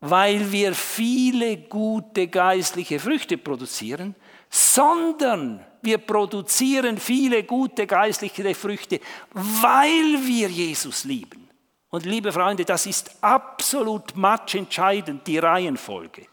weil 0.01 0.53
wir 0.53 0.75
viele 0.75 1.57
gute 1.57 2.29
geistliche 2.29 3.01
Früchte 3.01 3.39
produzieren, 3.39 4.15
sondern 4.51 5.65
wir 5.83 5.99
produzieren 5.99 6.99
viele 6.99 7.45
gute 7.45 7.87
geistliche 7.87 8.55
Früchte, 8.55 9.01
weil 9.33 10.19
wir 10.27 10.49
Jesus 10.49 11.05
lieben. 11.05 11.49
Und 11.91 12.05
liebe 12.05 12.33
Freunde, 12.33 12.65
das 12.65 12.87
ist 12.87 13.23
absolut 13.23 14.17
matchentscheidend, 14.17 15.27
die 15.27 15.39
Reihenfolge. 15.39 16.27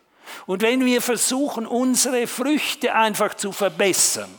Und 0.46 0.62
wenn 0.62 0.84
wir 0.84 1.02
versuchen, 1.02 1.68
unsere 1.68 2.28
Früchte 2.28 2.94
einfach 2.96 3.36
zu 3.36 3.52
verbessern 3.52 4.30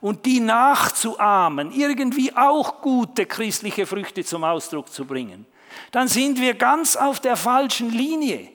und 0.00 0.26
die 0.26 0.40
nachzuahmen, 0.40 1.72
irgendwie 1.72 2.36
auch 2.36 2.82
gute 2.82 3.26
christliche 3.26 3.86
Früchte 3.86 4.24
zum 4.24 4.44
Ausdruck 4.44 4.92
zu 4.92 5.04
bringen, 5.04 5.46
dann 5.90 6.08
sind 6.08 6.40
wir 6.40 6.54
ganz 6.54 6.96
auf 6.96 7.20
der 7.20 7.36
falschen 7.36 7.90
Linie. 7.90 8.48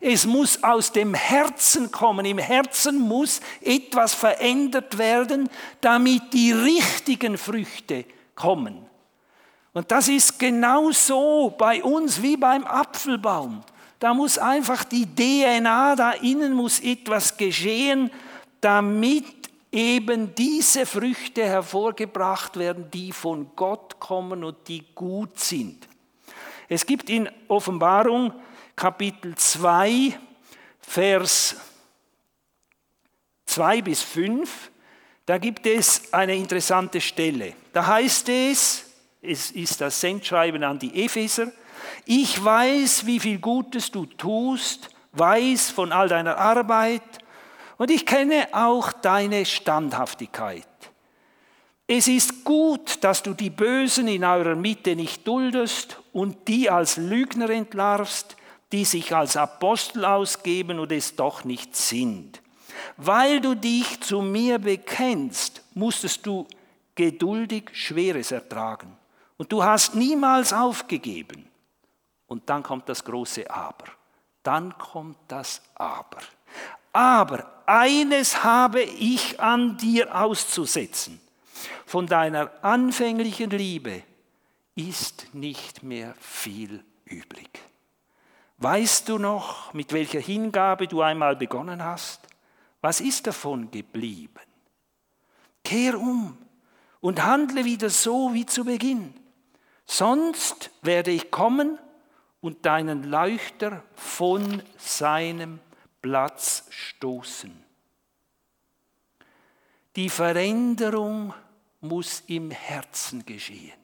Es 0.00 0.26
muss 0.26 0.62
aus 0.62 0.92
dem 0.92 1.14
Herzen 1.14 1.90
kommen. 1.90 2.24
Im 2.24 2.38
Herzen 2.38 2.98
muss 2.98 3.40
etwas 3.60 4.14
verändert 4.14 4.98
werden, 4.98 5.48
damit 5.80 6.32
die 6.32 6.52
richtigen 6.52 7.38
Früchte 7.38 8.04
kommen. 8.34 8.86
Und 9.72 9.90
das 9.90 10.08
ist 10.08 10.38
genauso 10.38 11.54
bei 11.56 11.82
uns 11.82 12.22
wie 12.22 12.36
beim 12.36 12.64
Apfelbaum. 12.64 13.62
Da 13.98 14.14
muss 14.14 14.38
einfach 14.38 14.84
die 14.84 15.06
DNA, 15.06 15.96
da 15.96 16.12
innen 16.12 16.52
muss 16.52 16.80
etwas 16.80 17.36
geschehen, 17.36 18.10
damit 18.60 19.24
eben 19.72 20.34
diese 20.34 20.86
Früchte 20.86 21.44
hervorgebracht 21.44 22.56
werden, 22.56 22.90
die 22.92 23.12
von 23.12 23.50
Gott 23.54 24.00
kommen 24.00 24.44
und 24.44 24.56
die 24.68 24.84
gut 24.94 25.38
sind. 25.38 25.88
Es 26.68 26.86
gibt 26.86 27.10
in 27.10 27.28
Offenbarung 27.48 28.32
Kapitel 28.78 29.34
2, 29.34 30.16
Vers 30.78 31.56
2 33.46 33.82
bis 33.82 34.02
5, 34.04 34.70
da 35.26 35.36
gibt 35.38 35.66
es 35.66 36.12
eine 36.12 36.36
interessante 36.36 37.00
Stelle. 37.00 37.54
Da 37.72 37.88
heißt 37.88 38.28
es, 38.28 38.84
es 39.20 39.50
ist 39.50 39.80
das 39.80 40.00
Sendschreiben 40.00 40.62
an 40.62 40.78
die 40.78 41.04
Epheser, 41.04 41.50
Ich 42.04 42.44
weiß, 42.44 43.04
wie 43.04 43.18
viel 43.18 43.40
Gutes 43.40 43.90
du 43.90 44.06
tust, 44.06 44.90
weiß 45.10 45.70
von 45.70 45.90
all 45.90 46.06
deiner 46.06 46.38
Arbeit 46.38 47.02
und 47.78 47.90
ich 47.90 48.06
kenne 48.06 48.46
auch 48.52 48.92
deine 48.92 49.44
Standhaftigkeit. 49.44 50.68
Es 51.88 52.06
ist 52.06 52.44
gut, 52.44 53.02
dass 53.02 53.24
du 53.24 53.34
die 53.34 53.50
Bösen 53.50 54.06
in 54.06 54.22
eurer 54.22 54.54
Mitte 54.54 54.94
nicht 54.94 55.26
duldest 55.26 55.98
und 56.12 56.46
die 56.46 56.70
als 56.70 56.96
Lügner 56.96 57.50
entlarvst, 57.50 58.36
die 58.72 58.84
sich 58.84 59.14
als 59.14 59.36
Apostel 59.36 60.04
ausgeben 60.04 60.78
und 60.78 60.92
es 60.92 61.16
doch 61.16 61.44
nicht 61.44 61.74
sind. 61.74 62.42
Weil 62.96 63.40
du 63.40 63.54
dich 63.54 64.00
zu 64.00 64.20
mir 64.20 64.58
bekennst, 64.58 65.62
musstest 65.74 66.26
du 66.26 66.46
geduldig 66.94 67.70
Schweres 67.72 68.30
ertragen. 68.30 68.96
Und 69.36 69.52
du 69.52 69.62
hast 69.62 69.94
niemals 69.94 70.52
aufgegeben. 70.52 71.48
Und 72.26 72.48
dann 72.50 72.62
kommt 72.62 72.88
das 72.88 73.04
große 73.04 73.50
Aber. 73.50 73.86
Dann 74.42 74.76
kommt 74.76 75.18
das 75.28 75.62
Aber. 75.74 76.18
Aber 76.92 77.62
eines 77.66 78.42
habe 78.42 78.82
ich 78.82 79.40
an 79.40 79.76
dir 79.76 80.14
auszusetzen 80.14 81.20
von 81.88 82.06
deiner 82.06 82.50
anfänglichen 82.62 83.50
Liebe 83.50 84.02
ist 84.74 85.26
nicht 85.32 85.82
mehr 85.82 86.14
viel 86.20 86.84
übrig. 87.06 87.48
Weißt 88.58 89.08
du 89.08 89.18
noch, 89.18 89.72
mit 89.72 89.92
welcher 89.92 90.18
Hingabe 90.18 90.88
du 90.88 91.00
einmal 91.00 91.36
begonnen 91.36 91.82
hast? 91.82 92.20
Was 92.80 93.00
ist 93.00 93.26
davon 93.28 93.70
geblieben? 93.70 94.40
Kehr 95.64 95.98
um 95.98 96.36
und 97.00 97.24
handle 97.24 97.64
wieder 97.64 97.88
so 97.88 98.34
wie 98.34 98.46
zu 98.46 98.64
Beginn. 98.64 99.14
Sonst 99.86 100.70
werde 100.82 101.12
ich 101.12 101.30
kommen 101.30 101.78
und 102.40 102.66
deinen 102.66 103.04
Leuchter 103.04 103.84
von 103.94 104.62
seinem 104.76 105.60
Platz 106.02 106.66
stoßen. 106.70 107.64
Die 109.94 110.08
Veränderung 110.08 111.32
muss 111.80 112.24
im 112.26 112.50
Herzen 112.50 113.24
geschehen. 113.24 113.78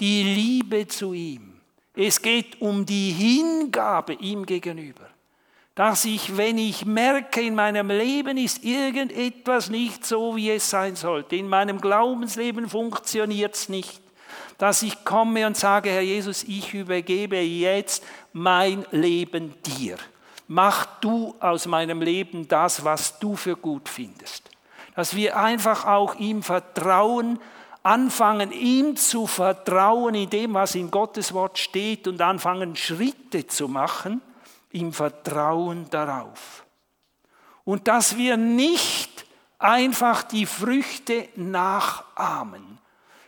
Die 0.00 0.22
Liebe 0.22 0.86
zu 0.86 1.12
ihm. 1.12 1.59
Es 1.94 2.22
geht 2.22 2.60
um 2.60 2.86
die 2.86 3.10
Hingabe 3.10 4.14
ihm 4.14 4.46
gegenüber. 4.46 5.08
Dass 5.74 6.04
ich, 6.04 6.36
wenn 6.36 6.58
ich 6.58 6.84
merke, 6.84 7.40
in 7.40 7.54
meinem 7.54 7.88
Leben 7.88 8.36
ist 8.36 8.64
irgendetwas 8.64 9.70
nicht 9.70 10.04
so, 10.04 10.36
wie 10.36 10.50
es 10.50 10.68
sein 10.68 10.96
sollte, 10.96 11.36
in 11.36 11.48
meinem 11.48 11.80
Glaubensleben 11.80 12.68
funktioniert 12.68 13.54
es 13.54 13.68
nicht, 13.68 14.00
dass 14.58 14.82
ich 14.82 15.04
komme 15.04 15.46
und 15.46 15.56
sage, 15.56 15.90
Herr 15.90 16.02
Jesus, 16.02 16.42
ich 16.44 16.74
übergebe 16.74 17.38
jetzt 17.38 18.04
mein 18.32 18.84
Leben 18.90 19.54
dir. 19.64 19.96
Mach 20.48 20.84
du 21.00 21.34
aus 21.40 21.66
meinem 21.66 22.02
Leben 22.02 22.46
das, 22.46 22.84
was 22.84 23.18
du 23.20 23.36
für 23.36 23.56
gut 23.56 23.88
findest 23.88 24.50
dass 25.00 25.16
wir 25.16 25.36
einfach 25.36 25.86
auch 25.86 26.16
ihm 26.16 26.42
vertrauen, 26.42 27.38
anfangen, 27.82 28.52
ihm 28.52 28.96
zu 28.96 29.26
vertrauen 29.26 30.14
in 30.14 30.30
dem, 30.30 30.54
was 30.54 30.74
in 30.74 30.90
Gottes 30.90 31.32
Wort 31.32 31.58
steht 31.58 32.06
und 32.06 32.20
anfangen, 32.20 32.76
Schritte 32.76 33.46
zu 33.46 33.68
machen, 33.68 34.20
im 34.72 34.92
Vertrauen 34.92 35.88
darauf. 35.90 36.64
Und 37.64 37.88
dass 37.88 38.16
wir 38.16 38.36
nicht 38.36 39.24
einfach 39.58 40.22
die 40.22 40.46
Früchte 40.46 41.28
nachahmen, 41.36 42.78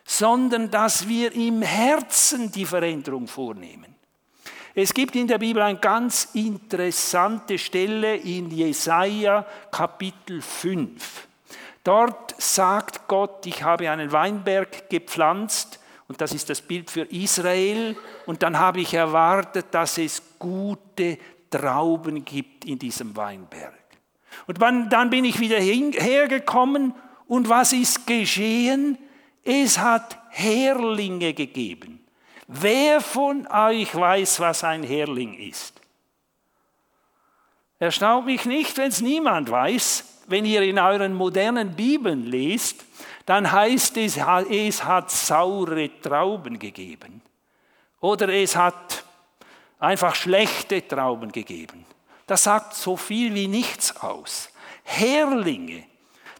sondern 0.04 0.70
dass 0.70 1.08
wir 1.08 1.32
im 1.32 1.62
Herzen 1.62 2.50
die 2.50 2.66
Veränderung 2.66 3.26
vornehmen. 3.26 3.94
Es 4.74 4.94
gibt 4.94 5.14
in 5.16 5.26
der 5.26 5.38
Bibel 5.38 5.62
eine 5.62 5.78
ganz 5.78 6.30
interessante 6.32 7.58
Stelle 7.58 8.16
in 8.16 8.50
Jesaja 8.50 9.46
Kapitel 9.70 10.40
5. 10.40 11.28
Dort 11.84 12.40
sagt 12.40 13.08
Gott, 13.08 13.44
ich 13.46 13.62
habe 13.62 13.90
einen 13.90 14.12
Weinberg 14.12 14.88
gepflanzt 14.88 15.80
und 16.06 16.20
das 16.20 16.32
ist 16.32 16.48
das 16.48 16.60
Bild 16.60 16.90
für 16.90 17.02
Israel 17.12 17.96
und 18.26 18.42
dann 18.42 18.58
habe 18.58 18.80
ich 18.80 18.94
erwartet, 18.94 19.66
dass 19.72 19.98
es 19.98 20.22
gute 20.38 21.18
Trauben 21.50 22.24
gibt 22.24 22.64
in 22.64 22.78
diesem 22.78 23.16
Weinberg. 23.16 23.74
Und 24.46 24.60
dann 24.60 25.10
bin 25.10 25.24
ich 25.24 25.40
wieder 25.40 25.58
hergekommen 25.58 26.94
und 27.26 27.48
was 27.48 27.72
ist 27.72 28.06
geschehen? 28.06 28.96
Es 29.44 29.78
hat 29.78 30.18
Herlinge 30.30 31.34
gegeben. 31.34 32.04
Wer 32.46 33.00
von 33.00 33.46
euch 33.48 33.94
weiß, 33.94 34.40
was 34.40 34.62
ein 34.62 34.82
Herling 34.82 35.34
ist? 35.34 35.80
Erstaunt 37.78 38.26
mich 38.26 38.44
nicht, 38.44 38.76
wenn 38.76 38.88
es 38.88 39.00
niemand 39.00 39.50
weiß 39.50 40.11
wenn 40.26 40.44
ihr 40.44 40.62
in 40.62 40.78
euren 40.78 41.14
modernen 41.14 41.74
Bibeln 41.74 42.26
lest, 42.26 42.84
dann 43.26 43.50
heißt 43.50 43.96
es, 43.98 44.18
es 44.50 44.84
hat 44.84 45.10
saure 45.10 45.90
Trauben 46.00 46.58
gegeben. 46.58 47.22
Oder 48.00 48.28
es 48.28 48.56
hat 48.56 49.04
einfach 49.78 50.14
schlechte 50.14 50.86
Trauben 50.86 51.30
gegeben. 51.30 51.84
Das 52.26 52.44
sagt 52.44 52.74
so 52.74 52.96
viel 52.96 53.34
wie 53.34 53.48
nichts 53.48 53.96
aus. 54.00 54.48
Herlinge, 54.84 55.84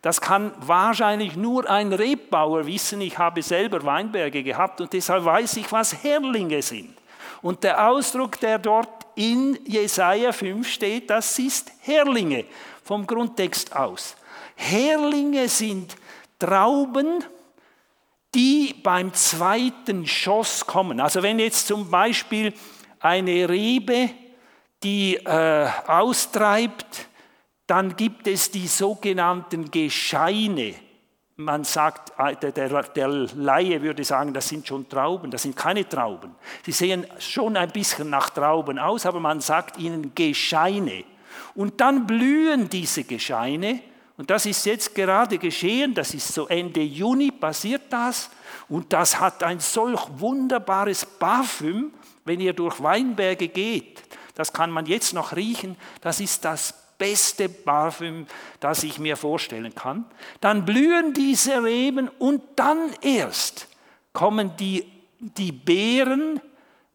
das 0.01 0.21
kann 0.21 0.53
wahrscheinlich 0.59 1.37
nur 1.37 1.69
ein 1.71 1.93
Rebbauer 1.93 2.67
wissen. 2.67 3.01
Ich 3.01 3.19
habe 3.19 3.43
selber 3.43 3.85
Weinberge 3.85 4.43
gehabt 4.43 4.81
und 4.81 4.93
deshalb 4.93 5.25
weiß 5.25 5.57
ich, 5.59 5.71
was 5.71 6.03
Herlinge 6.03 6.63
sind. 6.63 6.97
Und 7.41 7.63
der 7.63 7.89
Ausdruck, 7.89 8.39
der 8.41 8.59
dort 8.59 9.07
in 9.15 9.59
Jesaja 9.65 10.33
5 10.33 10.69
steht, 10.69 11.11
das 11.11 11.39
ist 11.39 11.73
Herlinge 11.81 12.45
vom 12.83 13.07
Grundtext 13.07 13.75
aus. 13.75 14.17
Herlinge 14.55 15.49
sind 15.49 15.97
Trauben, 16.39 17.25
die 18.35 18.75
beim 18.83 19.13
zweiten 19.15 20.07
Schoss 20.07 20.67
kommen. 20.67 21.01
Also 21.01 21.23
wenn 21.23 21.39
jetzt 21.39 21.67
zum 21.67 21.91
Beispiel 21.91 22.53
eine 23.01 23.49
Rebe, 23.49 24.11
die 24.83 25.17
äh, 25.17 25.69
austreibt, 25.87 27.09
dann 27.67 27.97
gibt 27.97 28.27
es 28.27 28.51
die 28.51 28.67
sogenannten 28.67 29.71
Gescheine. 29.71 30.75
Man 31.37 31.65
sagt, 31.65 32.13
äh, 32.19 32.37
der, 32.37 32.53
der, 32.53 32.83
der 32.83 33.09
Laie 33.09 33.83
würde 33.83 34.05
sagen, 34.05 34.35
das 34.35 34.49
sind 34.49 34.67
schon 34.67 34.89
Trauben, 34.89 35.31
das 35.31 35.43
sind 35.43 35.57
keine 35.57 35.89
Trauben. 35.89 36.35
Sie 36.65 36.73
sehen 36.73 37.07
schon 37.19 37.57
ein 37.57 37.71
bisschen 37.71 38.11
nach 38.11 38.31
Trauben 38.31 38.79
aus, 38.79 39.07
aber 39.07 39.21
man 39.21 39.41
sagt 39.41 39.79
ihnen 39.79 40.15
Gescheine. 40.15 41.05
Und 41.55 41.81
dann 41.81 42.07
blühen 42.07 42.69
diese 42.69 43.05
Gescheine. 43.05 43.81
Und 44.17 44.31
das 44.31 44.47
ist 44.47 44.65
jetzt 44.67 44.95
gerade 44.95 45.39
geschehen, 45.39 45.95
das 45.95 46.15
ist 46.15 46.33
so 46.33 46.47
Ende 46.47 46.83
Juni 46.83 47.31
passiert 47.31 47.83
das. 47.91 48.31
Und 48.69 48.93
das 48.93 49.19
hat 49.19 49.43
ein 49.43 49.61
solch 49.61 50.03
wunderbares 50.17 51.05
Parfüm, 51.05 51.93
wenn 52.25 52.41
ihr 52.41 52.53
durch 52.53 52.83
Weinberge 52.83 53.49
geht. 53.49 54.03
Das 54.35 54.53
kann 54.53 54.71
man 54.71 54.87
jetzt 54.87 55.13
noch 55.13 55.35
riechen. 55.35 55.77
Das 56.01 56.21
ist 56.21 56.45
das 56.45 56.75
beste 56.97 57.49
Parfüm, 57.49 58.27
das 58.61 58.83
ich 58.85 58.99
mir 58.99 59.17
vorstellen 59.17 59.75
kann. 59.75 60.05
Dann 60.41 60.65
blühen 60.65 61.13
diese 61.13 61.63
Reben 61.63 62.09
und 62.19 62.43
dann 62.57 62.93
erst 63.01 63.69
kommen 64.13 64.57
die, 64.57 64.85
die 65.19 65.53
Beeren, 65.53 66.41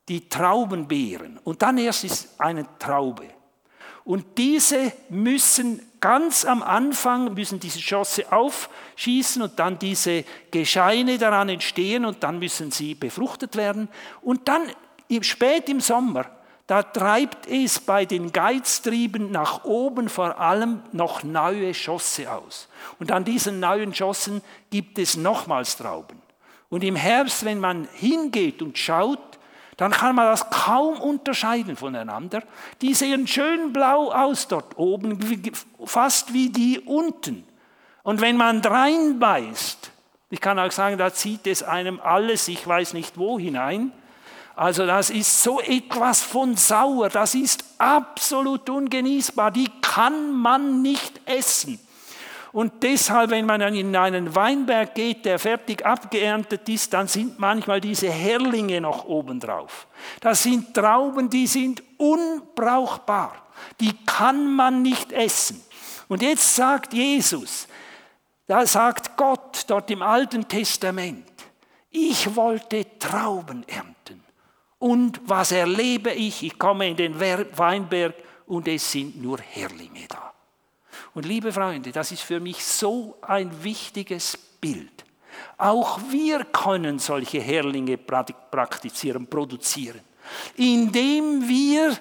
die 0.08 0.30
Traubenbeeren. 0.30 1.40
Und 1.44 1.62
dann 1.62 1.78
erst 1.78 2.06
ist 2.06 2.40
eine 2.40 2.66
Traube. 2.80 3.37
Und 4.08 4.38
diese 4.38 4.94
müssen 5.10 5.82
ganz 6.00 6.46
am 6.46 6.64
Anfang, 6.64 7.34
müssen 7.34 7.60
diese 7.60 7.82
Schosse 7.82 8.32
aufschießen 8.32 9.42
und 9.42 9.60
dann 9.60 9.80
diese 9.80 10.24
Gescheine 10.50 11.18
daran 11.18 11.50
entstehen 11.50 12.06
und 12.06 12.24
dann 12.24 12.40
müssen 12.40 12.72
sie 12.72 12.96
befruchtet 12.96 13.58
werden. 13.58 13.90
Und 14.22 14.48
dann 14.48 14.62
spät 15.20 15.68
im 15.68 15.82
Sommer, 15.82 16.26
da 16.68 16.84
treibt 16.84 17.48
es 17.48 17.82
bei 17.82 18.06
den 18.06 18.32
Geiztrieben 18.32 19.30
nach 19.30 19.66
oben 19.66 20.08
vor 20.08 20.40
allem 20.40 20.84
noch 20.94 21.24
neue 21.24 21.74
Schosse 21.74 22.32
aus. 22.32 22.70
Und 23.00 23.12
an 23.12 23.26
diesen 23.26 23.60
neuen 23.60 23.94
Schossen 23.94 24.42
gibt 24.70 25.00
es 25.00 25.18
nochmals 25.18 25.76
Trauben. 25.76 26.22
Und 26.70 26.86
im 26.86 26.96
Herbst, 26.96 27.44
wenn 27.44 27.60
man 27.60 27.90
hingeht 27.92 28.62
und 28.62 28.78
schaut, 28.78 29.27
dann 29.78 29.92
kann 29.92 30.16
man 30.16 30.26
das 30.26 30.50
kaum 30.50 31.00
unterscheiden 31.00 31.76
voneinander. 31.76 32.42
Die 32.82 32.96
sehen 32.96 33.28
schön 33.28 33.72
blau 33.72 34.12
aus 34.12 34.48
dort 34.48 34.78
oben, 34.78 35.20
fast 35.86 36.34
wie 36.34 36.50
die 36.50 36.80
unten. 36.80 37.48
Und 38.04 38.22
wenn 38.22 38.38
man 38.38 38.62
reinbeißt, 38.62 39.92
ich 40.30 40.42
kann 40.42 40.60
auch 40.60 40.72
sagen, 40.72 40.98
da 40.98 41.14
zieht 41.14 41.46
es 41.46 41.62
einem 41.64 42.02
alles, 42.02 42.48
ich 42.48 42.68
weiß 42.68 42.94
nicht 42.94 43.18
wo 43.18 43.38
hinein. 43.40 43.92
Also 44.56 44.88
das 44.88 45.12
ist 45.12 45.44
so 45.44 45.62
etwas 45.62 46.24
von 46.24 46.58
sauer, 46.58 47.10
das 47.10 47.36
ist 47.36 47.64
absolut 47.78 48.70
ungenießbar, 48.70 49.52
die 49.52 49.70
kann 49.82 50.32
man 50.32 50.82
nicht 50.82 51.22
essen. 51.26 51.80
Und 52.58 52.82
deshalb, 52.82 53.30
wenn 53.30 53.46
man 53.46 53.62
in 53.76 53.96
einen 53.96 54.34
Weinberg 54.36 54.96
geht, 54.96 55.26
der 55.26 55.38
fertig 55.38 55.86
abgeerntet 55.86 56.68
ist, 56.68 56.92
dann 56.92 57.08
sind 57.08 57.38
manchmal 57.38 57.80
diese 57.80 58.10
Herlinge 58.10 58.82
noch 58.82 59.06
obendrauf. 59.06 59.86
Das 60.22 60.42
sind 60.42 60.74
Trauben, 60.74 61.30
die 61.30 61.46
sind 61.46 61.84
unbrauchbar. 61.98 63.36
Die 63.80 63.94
kann 64.08 64.56
man 64.56 64.82
nicht 64.82 65.12
essen. 65.12 65.64
Und 66.08 66.24
jetzt 66.24 66.56
sagt 66.56 66.96
Jesus, 66.96 67.68
da 68.48 68.66
sagt 68.66 69.16
Gott 69.16 69.66
dort 69.68 69.92
im 69.92 70.02
Alten 70.02 70.48
Testament, 70.48 71.30
ich 71.92 72.36
wollte 72.36 72.98
Trauben 72.98 73.68
ernten. 73.68 74.24
Und 74.80 75.22
was 75.26 75.52
erlebe 75.52 76.12
ich? 76.12 76.42
Ich 76.42 76.58
komme 76.58 76.90
in 76.90 76.98
den 76.98 77.20
Weinberg 77.20 78.16
und 78.48 78.68
es 78.68 78.92
sind 78.92 79.22
nur 79.22 79.38
Herlinge 79.38 80.08
da. 80.10 80.34
Und 81.18 81.26
liebe 81.26 81.52
Freunde, 81.52 81.92
das 81.92 82.12
ist 82.12 82.22
für 82.22 82.40
mich 82.40 82.64
so 82.64 83.18
ein 83.24 83.64
wichtiges 83.64 84.38
Bild. 84.38 85.04
Auch 85.58 86.00
wir 86.12 86.46
können 86.46 87.00
solche 87.00 87.40
Herlinge 87.40 87.98
praktizieren, 87.98 89.26
produzieren, 89.26 90.02
indem 90.58 91.48
wir 91.48 91.98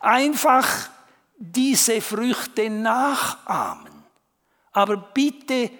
einfach 0.00 0.88
diese 1.36 2.00
Früchte 2.00 2.70
nachahmen. 2.70 3.92
Aber 4.72 4.96
bitte 4.96 5.70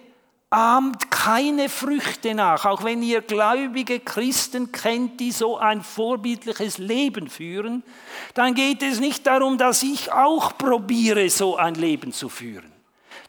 ahmt 0.53 1.09
keine 1.09 1.67
Früchte 1.67 2.35
nach, 2.35 2.65
auch 2.65 2.83
wenn 2.83 3.01
ihr 3.01 3.21
gläubige 3.21 3.99
Christen 3.99 4.71
kennt, 4.71 5.19
die 5.19 5.31
so 5.31 5.57
ein 5.57 5.81
vorbildliches 5.81 6.77
Leben 6.77 7.27
führen, 7.27 7.81
dann 8.35 8.53
geht 8.53 8.83
es 8.83 8.99
nicht 8.99 9.25
darum, 9.25 9.57
dass 9.57 9.81
ich 9.81 10.11
auch 10.11 10.55
probiere, 10.55 11.27
so 11.31 11.57
ein 11.57 11.73
Leben 11.73 12.13
zu 12.13 12.29
führen. 12.29 12.71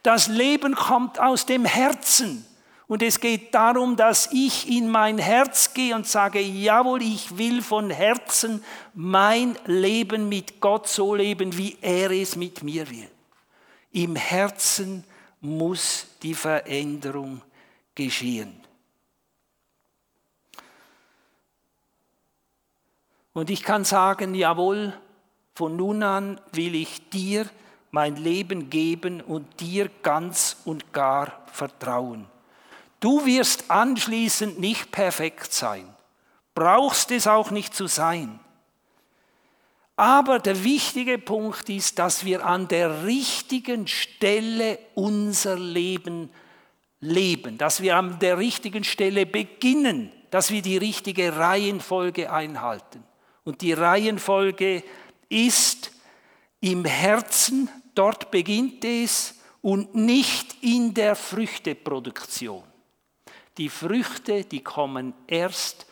Das 0.03 0.29
Leben 0.29 0.75
kommt 0.75 1.19
aus 1.19 1.47
dem 1.47 1.65
Herzen. 1.65 2.45
Und 2.87 3.03
es 3.03 3.19
geht 3.19 3.55
darum, 3.55 3.97
dass 3.97 4.29
ich 4.31 4.69
in 4.69 4.91
mein 4.91 5.17
Herz 5.17 5.73
gehe 5.73 5.95
und 5.95 6.07
sage, 6.07 6.41
jawohl, 6.41 7.01
ich 7.01 7.39
will 7.39 7.63
von 7.63 7.89
Herzen 7.89 8.63
mein 8.93 9.57
Leben 9.65 10.29
mit 10.29 10.61
Gott 10.61 10.87
so 10.89 11.15
leben, 11.15 11.57
wie 11.57 11.79
er 11.81 12.11
es 12.11 12.37
mit 12.37 12.63
mir 12.63 12.91
will. 12.91 13.09
Im 13.93 14.15
Herzen 14.15 15.05
muss 15.45 16.07
die 16.23 16.35
Veränderung 16.35 17.43
geschehen. 17.95 18.59
Und 23.35 23.51
ich 23.51 23.63
kann 23.63 23.85
sagen, 23.85 24.35
jawohl, 24.35 24.95
von 25.55 25.77
nun 25.77 26.03
an 26.03 26.41
will 26.53 26.75
ich 26.75 27.11
dir 27.11 27.49
mein 27.91 28.17
Leben 28.17 28.71
geben 28.71 29.21
und 29.21 29.61
dir 29.61 29.91
ganz 30.03 30.57
und 30.65 30.93
gar 30.93 31.47
vertrauen. 31.53 32.27
Du 33.01 33.27
wirst 33.27 33.71
anschließend 33.71 34.59
nicht 34.59 34.91
perfekt 34.91 35.53
sein, 35.53 35.87
brauchst 36.55 37.11
es 37.11 37.27
auch 37.27 37.51
nicht 37.51 37.75
zu 37.75 37.87
sein. 37.87 38.41
Aber 39.97 40.41
der 40.41 40.65
wichtige 40.65 41.19
Punkt 41.19 41.69
ist, 41.69 41.99
dass 41.99 42.25
wir 42.25 42.45
an 42.45 42.67
der 42.67 43.05
richtigen 43.05 43.87
Stelle 43.87 44.79
unser 44.95 45.57
Leben 45.57 46.31
leben, 47.01 47.59
dass 47.59 47.81
wir 47.81 47.97
an 47.97 48.19
der 48.19 48.39
richtigen 48.39 48.83
Stelle 48.83 49.27
beginnen, 49.27 50.11
dass 50.31 50.51
wir 50.51 50.63
die 50.63 50.79
richtige 50.79 51.37
Reihenfolge 51.37 52.33
einhalten. 52.33 53.05
Und 53.45 53.61
die 53.61 53.73
Reihenfolge 53.73 54.83
ist 55.29 55.93
im 56.61 56.85
Herzen, 56.85 57.69
dort 57.95 58.31
beginnt 58.31 58.85
es 58.85 59.39
und 59.61 59.95
nicht 59.95 60.57
in 60.63 60.95
der 60.95 61.15
Früchteproduktion. 61.15 62.65
Die 63.59 63.69
Früchte, 63.69 64.45
die 64.45 64.65
kommen 64.65 65.15
erst 65.27 65.87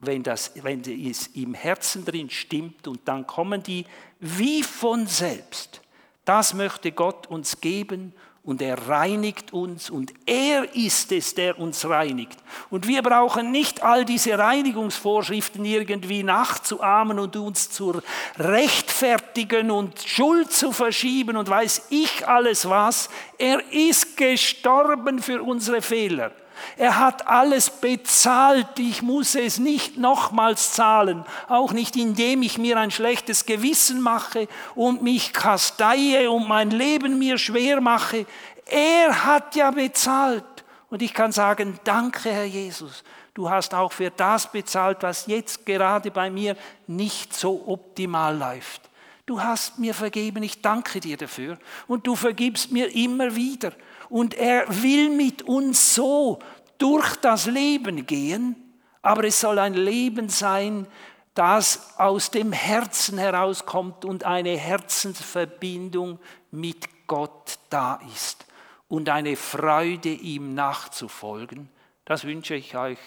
wenn, 0.00 0.22
das, 0.22 0.52
wenn 0.62 0.80
es 0.80 1.28
im 1.28 1.54
Herzen 1.54 2.04
drin 2.04 2.30
stimmt 2.30 2.86
und 2.86 3.00
dann 3.06 3.26
kommen 3.26 3.62
die 3.62 3.84
wie 4.20 4.62
von 4.62 5.06
selbst. 5.06 5.80
Das 6.24 6.54
möchte 6.54 6.92
Gott 6.92 7.26
uns 7.26 7.60
geben 7.60 8.12
und 8.48 8.62
er 8.62 8.88
reinigt 8.88 9.52
uns 9.52 9.90
und 9.90 10.12
er 10.24 10.74
ist 10.74 11.12
es, 11.12 11.34
der 11.34 11.58
uns 11.58 11.86
reinigt. 11.86 12.38
Und 12.70 12.86
wir 12.86 13.02
brauchen 13.02 13.50
nicht 13.50 13.82
all 13.82 14.04
diese 14.04 14.38
Reinigungsvorschriften 14.38 15.64
irgendwie 15.64 16.22
nachzuahmen 16.22 17.18
und 17.18 17.36
uns 17.36 17.68
zu 17.68 18.00
rechtfertigen 18.38 19.70
und 19.70 20.00
Schuld 20.00 20.52
zu 20.52 20.72
verschieben 20.72 21.36
und 21.36 21.50
weiß 21.50 21.88
ich 21.90 22.26
alles 22.26 22.68
was. 22.68 23.10
Er 23.36 23.60
ist 23.70 24.16
gestorben 24.16 25.18
für 25.18 25.42
unsere 25.42 25.82
Fehler. 25.82 26.32
Er 26.76 26.98
hat 26.98 27.26
alles 27.26 27.70
bezahlt. 27.70 28.78
Ich 28.78 29.02
muss 29.02 29.34
es 29.34 29.58
nicht 29.58 29.96
nochmals 29.96 30.72
zahlen. 30.72 31.24
Auch 31.48 31.72
nicht 31.72 31.96
indem 31.96 32.42
ich 32.42 32.58
mir 32.58 32.78
ein 32.78 32.90
schlechtes 32.90 33.46
Gewissen 33.46 34.00
mache 34.00 34.48
und 34.74 35.02
mich 35.02 35.32
kasteie 35.32 36.30
und 36.30 36.48
mein 36.48 36.70
Leben 36.70 37.18
mir 37.18 37.38
schwer 37.38 37.80
mache. 37.80 38.26
Er 38.66 39.24
hat 39.24 39.56
ja 39.56 39.70
bezahlt. 39.70 40.44
Und 40.90 41.02
ich 41.02 41.12
kann 41.14 41.32
sagen, 41.32 41.78
danke 41.84 42.30
Herr 42.30 42.44
Jesus. 42.44 43.02
Du 43.34 43.48
hast 43.48 43.74
auch 43.74 43.92
für 43.92 44.10
das 44.10 44.50
bezahlt, 44.50 44.98
was 45.02 45.26
jetzt 45.26 45.64
gerade 45.64 46.10
bei 46.10 46.30
mir 46.30 46.56
nicht 46.86 47.34
so 47.34 47.64
optimal 47.66 48.36
läuft. 48.36 48.82
Du 49.26 49.42
hast 49.42 49.78
mir 49.78 49.92
vergeben, 49.92 50.42
ich 50.42 50.62
danke 50.62 51.00
dir 51.00 51.16
dafür. 51.16 51.58
Und 51.86 52.06
du 52.06 52.16
vergibst 52.16 52.72
mir 52.72 52.94
immer 52.94 53.36
wieder. 53.36 53.72
Und 54.08 54.34
er 54.34 54.64
will 54.82 55.10
mit 55.10 55.42
uns 55.42 55.94
so 55.94 56.38
durch 56.78 57.16
das 57.16 57.46
Leben 57.46 58.06
gehen, 58.06 58.56
aber 59.02 59.24
es 59.24 59.40
soll 59.40 59.58
ein 59.58 59.74
Leben 59.74 60.28
sein, 60.28 60.86
das 61.34 61.98
aus 61.98 62.30
dem 62.30 62.52
Herzen 62.52 63.18
herauskommt 63.18 64.04
und 64.04 64.24
eine 64.24 64.56
Herzensverbindung 64.56 66.18
mit 66.50 67.06
Gott 67.06 67.58
da 67.70 68.00
ist 68.12 68.46
und 68.88 69.08
eine 69.08 69.36
Freude, 69.36 70.08
ihm 70.08 70.54
nachzufolgen. 70.54 71.68
Das 72.04 72.24
wünsche 72.24 72.54
ich 72.54 72.76
euch 72.76 72.98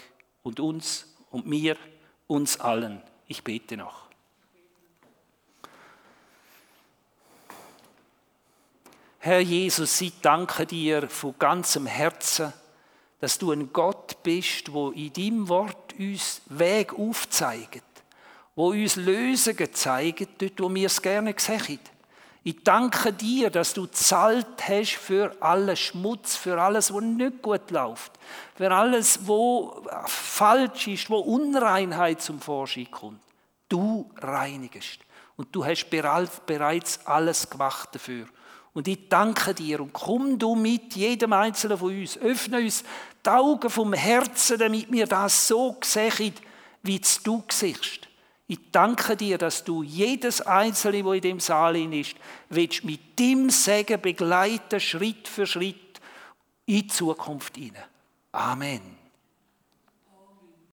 und 0.43 0.59
uns 0.59 1.13
und 1.29 1.45
mir, 1.45 1.75
uns 2.27 2.59
allen. 2.59 3.01
Ich 3.27 3.43
bete 3.43 3.77
noch. 3.77 4.00
Herr 9.23 9.39
Jesus, 9.39 10.01
ich 10.01 10.19
danke 10.19 10.65
dir 10.65 11.07
von 11.07 11.35
ganzem 11.37 11.85
Herzen, 11.85 12.51
dass 13.19 13.37
du 13.37 13.51
ein 13.51 13.71
Gott 13.71 14.23
bist, 14.23 14.73
wo 14.73 14.89
in 14.89 15.13
deinem 15.13 15.47
Wort 15.47 15.93
uns 15.99 16.41
Weg 16.47 16.97
aufzeigt, 16.97 17.83
wo 18.55 18.71
uns 18.71 18.95
Lösungen 18.95 19.71
zeigt, 19.71 20.41
dort, 20.41 20.59
wo 20.59 20.73
wir 20.73 20.87
es 20.87 20.99
gerne 20.99 21.35
sehen. 21.37 21.77
Ich 22.43 22.63
danke 22.63 23.13
dir, 23.13 23.51
dass 23.51 23.75
du 23.75 23.85
zahlt 23.85 24.67
hast 24.67 24.95
für 24.95 25.35
alles 25.39 25.79
Schmutz, 25.79 26.35
für 26.35 26.59
alles, 26.59 26.91
was 26.91 27.03
nicht 27.03 27.43
gut 27.43 27.69
läuft, 27.69 28.13
für 28.55 28.71
alles, 28.71 29.27
wo 29.27 29.85
falsch 30.07 30.87
ist, 30.87 31.11
wo 31.11 31.19
Unreinheit 31.19 32.23
zum 32.23 32.41
Vorschein 32.41 32.89
kommt. 32.89 33.21
Du 33.69 34.09
reinigst. 34.17 35.01
Und 35.35 35.55
du 35.55 35.63
hast 35.63 35.91
bereits 35.91 37.05
alles 37.05 37.47
gemacht 37.47 37.89
dafür. 37.93 38.25
Und 38.73 38.87
ich 38.87 39.09
danke 39.09 39.53
dir 39.53 39.81
und 39.81 39.91
komm 39.91 40.39
du 40.39 40.55
mit 40.55 40.95
jedem 40.95 41.33
Einzelnen 41.33 41.77
von 41.77 41.97
uns. 41.97 42.17
Öffne 42.17 42.59
uns 42.59 42.83
die 43.25 43.29
Augen 43.29 43.69
vom 43.69 43.93
Herzen, 43.93 44.57
damit 44.57 44.91
wir 44.91 45.07
das 45.07 45.47
so 45.47 45.77
sehen, 45.83 46.33
wie 46.81 47.01
du 47.23 47.43
siehst. 47.49 48.07
Ich 48.47 48.59
danke 48.71 49.15
dir, 49.15 49.37
dass 49.37 49.63
du 49.63 49.83
jedes 49.83 50.41
Einzelne, 50.41 51.05
wo 51.05 51.13
in 51.13 51.21
dem 51.21 51.39
Saal 51.39 51.75
ist, 51.93 52.15
willst 52.49 52.83
mit 52.83 53.17
dem 53.17 53.49
Segen 53.49 54.01
begleiten, 54.01 54.79
Schritt 54.79 55.27
für 55.27 55.47
Schritt 55.47 56.01
in 56.65 56.81
die 56.81 56.87
Zukunft 56.87 57.55
hinein. 57.55 57.83
Amen. 58.33 59.00